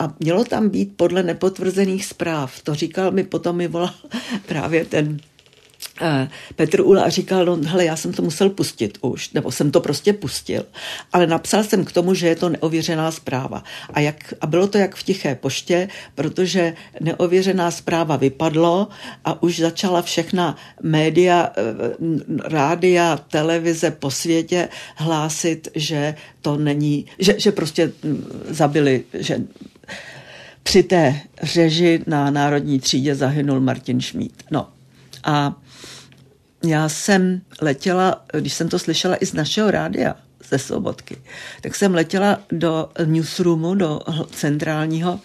[0.00, 2.62] a mělo tam být podle nepotvrzených zpráv.
[2.62, 3.94] To říkal mi, potom mi volal
[4.46, 5.20] právě ten
[6.00, 9.70] eh, Petr Ula a říkal, no hele, já jsem to musel pustit už, nebo jsem
[9.70, 10.64] to prostě pustil,
[11.12, 13.64] ale napsal jsem k tomu, že je to neověřená zpráva.
[13.92, 18.88] A, jak, a bylo to jak v tiché poště, protože neověřená zpráva vypadlo
[19.24, 21.62] a už začala všechna média, eh,
[22.44, 29.40] rádia, televize po světě hlásit, že to není, že, že prostě hm, zabili, že
[30.70, 34.42] při té řeži na Národní třídě zahynul Martin Šmíd.
[34.50, 34.68] No
[35.24, 35.56] a
[36.66, 40.14] já jsem letěla, když jsem to slyšela i z našeho rádia,
[40.50, 41.16] ze Sobotky,
[41.60, 44.00] tak jsem letěla do newsroomu, do
[44.30, 45.20] centrálního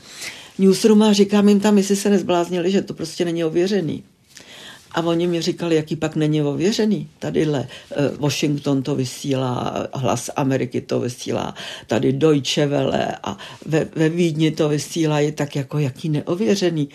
[0.57, 4.03] newsroomu a říkám jim tam, jestli se nezbláznili, že to prostě není ověřený.
[4.95, 7.09] A oni mi říkali, jaký pak není ověřený.
[7.19, 11.55] Tadyhle eh, Washington to vysílá, hlas Ameriky to vysílá,
[11.87, 16.89] tady Deutsche Welle a ve, ve Vídni to vysílají tak jako jaký neověřený.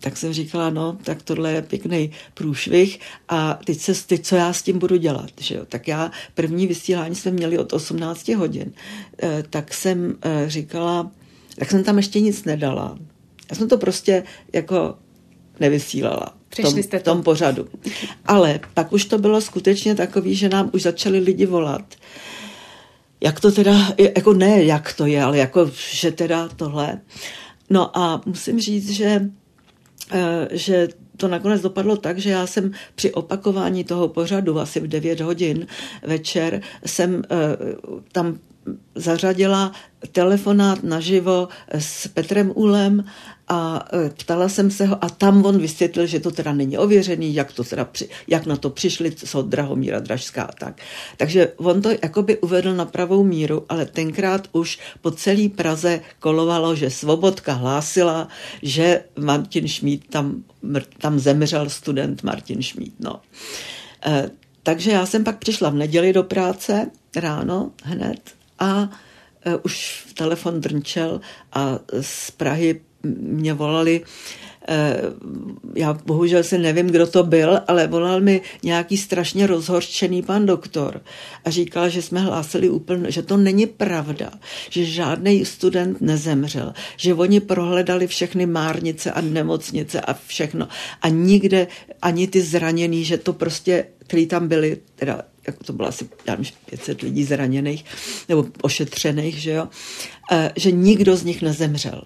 [0.00, 4.52] Tak jsem říkala, no, tak tohle je pěkný průšvih a teď, se, teď co já
[4.52, 5.64] s tím budu dělat, že jo?
[5.68, 8.72] Tak já první vysílání jsme měli od 18 hodin,
[9.22, 11.10] e, tak jsem e, říkala,
[11.58, 12.98] tak jsem tam ještě nic nedala.
[13.50, 14.94] Já jsem to prostě jako
[15.60, 17.68] nevysílala v tom, v tom pořadu.
[18.26, 21.94] Ale pak už to bylo skutečně takový, že nám už začali lidi volat.
[23.20, 27.00] Jak to teda, jako ne jak to je, ale jako, že teda tohle.
[27.70, 29.30] No a musím říct, že,
[30.12, 34.86] eh, že to nakonec dopadlo tak, že já jsem při opakování toho pořadu asi v
[34.88, 35.66] 9 hodin
[36.02, 37.36] večer jsem eh,
[38.12, 38.38] tam
[38.94, 39.72] zařadila
[40.12, 43.04] telefonát naživo s Petrem Ulem
[43.48, 47.34] a e, ptala jsem se ho a tam on vysvětlil, že to teda není ověřený,
[47.34, 50.80] jak, to teda při, jak na to přišli, co Drahomíra Dražská a tak.
[51.16, 56.74] Takže on to jakoby uvedl na pravou míru, ale tenkrát už po celé Praze kolovalo,
[56.74, 58.28] že Svobodka hlásila,
[58.62, 60.44] že Martin Šmíd tam,
[60.98, 62.94] tam zemřel student Martin Šmíd.
[63.00, 63.20] No.
[64.06, 64.30] E,
[64.62, 68.20] takže já jsem pak přišla v neděli do práce ráno hned
[68.58, 68.88] a
[69.62, 71.20] už telefon drnčel
[71.52, 72.80] a z Prahy
[73.18, 74.02] mě volali
[74.68, 75.00] Eh,
[75.74, 81.00] já bohužel se nevím, kdo to byl, ale volal mi nějaký strašně rozhorčený pan doktor
[81.44, 84.30] a říkal, že jsme hlásili úplně, že to není pravda,
[84.70, 90.68] že žádný student nezemřel, že oni prohledali všechny márnice a nemocnice a všechno
[91.02, 91.66] a nikde
[92.02, 96.34] ani ty zraněný, že to prostě, který tam byli, teda jako to bylo asi já
[96.34, 97.84] nevím, 500 lidí zraněných
[98.28, 99.68] nebo ošetřených, že jo,
[100.32, 102.02] eh, že nikdo z nich nezemřel.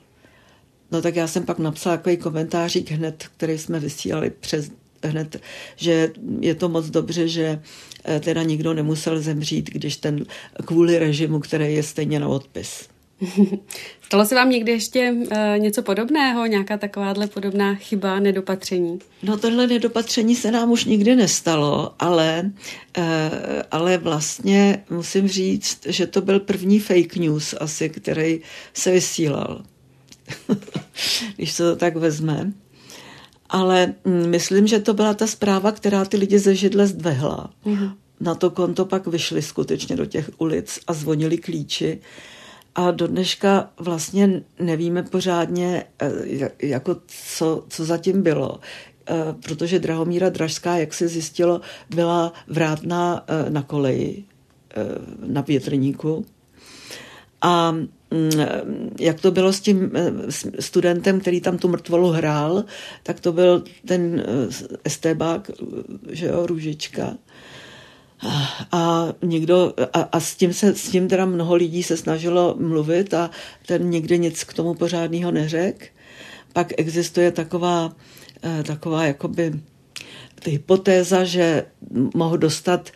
[0.93, 4.71] No tak já jsem pak napsala takový komentářík hned, který jsme vysílali přes
[5.03, 5.37] hned,
[5.77, 7.63] že je to moc dobře, že
[8.05, 10.25] eh, teda nikdo nemusel zemřít, když ten
[10.65, 12.89] kvůli režimu, který je stejně na odpis.
[14.03, 15.29] Stalo se vám někdy ještě uh,
[15.59, 18.99] něco podobného, nějaká takováhle podobná chyba, nedopatření?
[19.23, 22.51] No tohle nedopatření se nám už nikdy nestalo, ale,
[22.99, 23.05] uh,
[23.71, 28.41] ale vlastně musím říct, že to byl první fake news asi, který
[28.75, 29.63] se vysílal.
[31.37, 32.53] když se to tak vezme.
[33.49, 37.51] Ale mm, myslím, že to byla ta zpráva, která ty lidi ze židle zdvehla.
[37.67, 37.93] Mm-hmm.
[38.21, 42.01] Na to konto pak vyšli skutečně do těch ulic a zvonili klíči.
[42.75, 46.97] A do dneška vlastně nevíme pořádně, eh, jako
[47.37, 48.61] co, co zatím bylo.
[49.09, 49.15] Eh,
[49.45, 51.61] protože Drahomíra Dražská, jak se zjistilo,
[51.91, 54.25] byla vrátná eh, na koleji,
[55.27, 56.27] na větrníku.
[57.43, 57.75] A
[58.99, 60.13] jak to bylo s tím eh,
[60.61, 62.65] studentem, který tam tu mrtvolu hrál,
[63.03, 65.51] tak to byl ten eh, estébák,
[66.11, 67.17] že jo, Růžička.
[68.73, 73.15] A někdo, a, a s, tím se, s tím teda mnoho lidí se snažilo mluvit
[73.15, 73.31] a
[73.67, 75.87] ten nikdy nic k tomu pořádného neřekl.
[76.53, 77.93] Pak existuje taková,
[78.43, 79.53] eh, taková jakoby
[80.49, 81.65] hypotéza, že
[82.15, 82.91] mohl dostat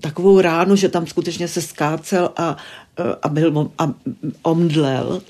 [0.00, 2.56] takovou ránu, že tam skutečně se skácel a
[3.22, 3.94] a, byl, a
[4.42, 5.22] omdlel,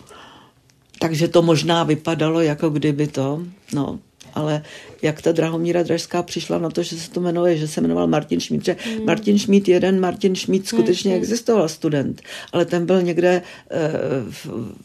[0.98, 3.42] takže to možná vypadalo, jako kdyby to,
[3.74, 3.98] no,
[4.34, 4.62] ale
[5.02, 8.40] jak ta Drahomíra Dražská přišla na to, že se to jmenuje, že se jmenoval Martin
[8.40, 9.06] Šmít, že mm.
[9.06, 11.16] Martin Šmít jeden, Martin Šmít skutečně mm.
[11.16, 13.42] existoval student, ale ten byl někde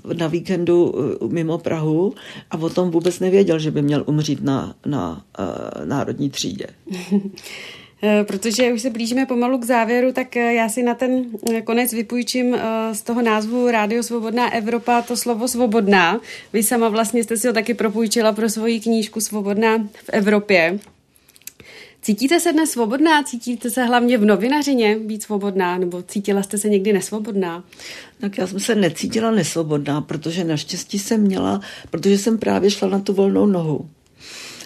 [0.08, 2.14] uh, na víkendu uh, mimo Prahu
[2.52, 6.68] a o tom vůbec nevěděl, že by měl umřít na, na uh, národní třídě.
[8.04, 11.62] Eh, protože už se blížíme pomalu k závěru, tak eh, já si na ten eh,
[11.62, 12.58] konec vypůjčím
[12.94, 16.20] z toho názvu Rádio Svobodná Evropa to slovo svobodná.
[16.54, 20.80] Vy sama vlastně jste si ho taky propůjčila pro svoji knížku Svobodná v Evropě.
[22.02, 23.24] Cítíte se dnes svobodná?
[23.24, 25.78] Cítíte se hlavně v novinařině být svobodná?
[25.78, 27.64] Nebo cítila jste se někdy nesvobodná?
[28.22, 33.00] Tak já jsem se necítila nesvobodná, protože naštěstí jsem měla, protože jsem právě šla na
[33.00, 33.90] tu volnou nohu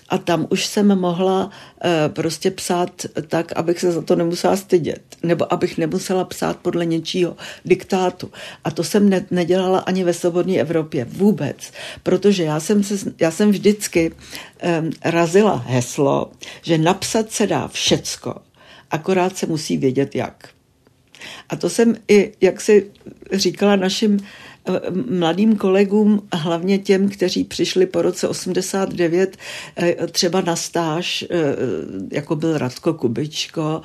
[0.09, 1.49] a tam už jsem mohla
[1.83, 6.85] eh, prostě psát tak, abych se za to nemusela stydět, nebo abych nemusela psát podle
[6.85, 7.35] něčího
[7.65, 8.31] diktátu.
[8.63, 11.71] A to jsem ne, nedělala ani ve svobodné Evropě vůbec,
[12.03, 16.31] protože já jsem, se, já jsem vždycky um, razila heslo,
[16.61, 18.35] že napsat se dá všecko,
[18.91, 20.49] akorát se musí vědět jak.
[21.49, 22.91] A to jsem i, jak si
[23.31, 24.19] říkala našim
[25.09, 29.37] mladým kolegům, hlavně těm, kteří přišli po roce 89
[29.77, 31.35] eh, třeba na stáž, eh,
[32.11, 33.81] jako byl Radko Kubičko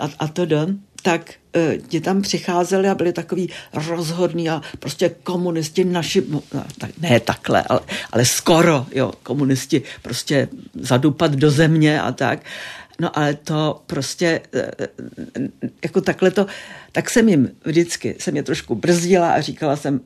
[0.00, 0.46] a, a to
[1.02, 6.42] tak eh, ti tam přicházeli a byli takový rozhodní a prostě komunisti naši, no,
[7.00, 7.80] ne takhle, ale,
[8.12, 12.38] ale skoro, jo, komunisti prostě zadupat do země a tak.
[13.00, 14.40] No ale to prostě,
[15.82, 16.46] jako takhle to,
[16.92, 20.00] tak jsem jim vždycky, jsem je trošku brzdila a říkala jsem,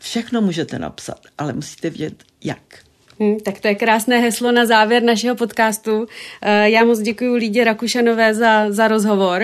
[0.00, 2.14] všechno můžete napsat, ale musíte vědět,
[2.44, 2.84] jak.
[3.20, 6.06] Hmm, tak to je krásné heslo na závěr našeho podcastu.
[6.42, 9.42] Eh, já moc děkuji Lídě Rakušanové za, za rozhovor.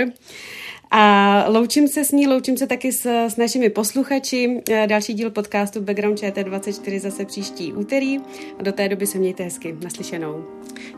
[0.90, 4.62] A loučím se s ní, loučím se taky s, s našimi posluchači.
[4.70, 8.18] Eh, další díl podcastu Background ČT24 zase příští úterý.
[8.58, 9.76] A do té doby se mějte hezky.
[9.82, 10.44] Naslyšenou.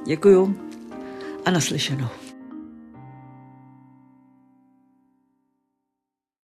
[0.06, 0.71] Děkuju
[1.44, 2.31] a naslyšenou.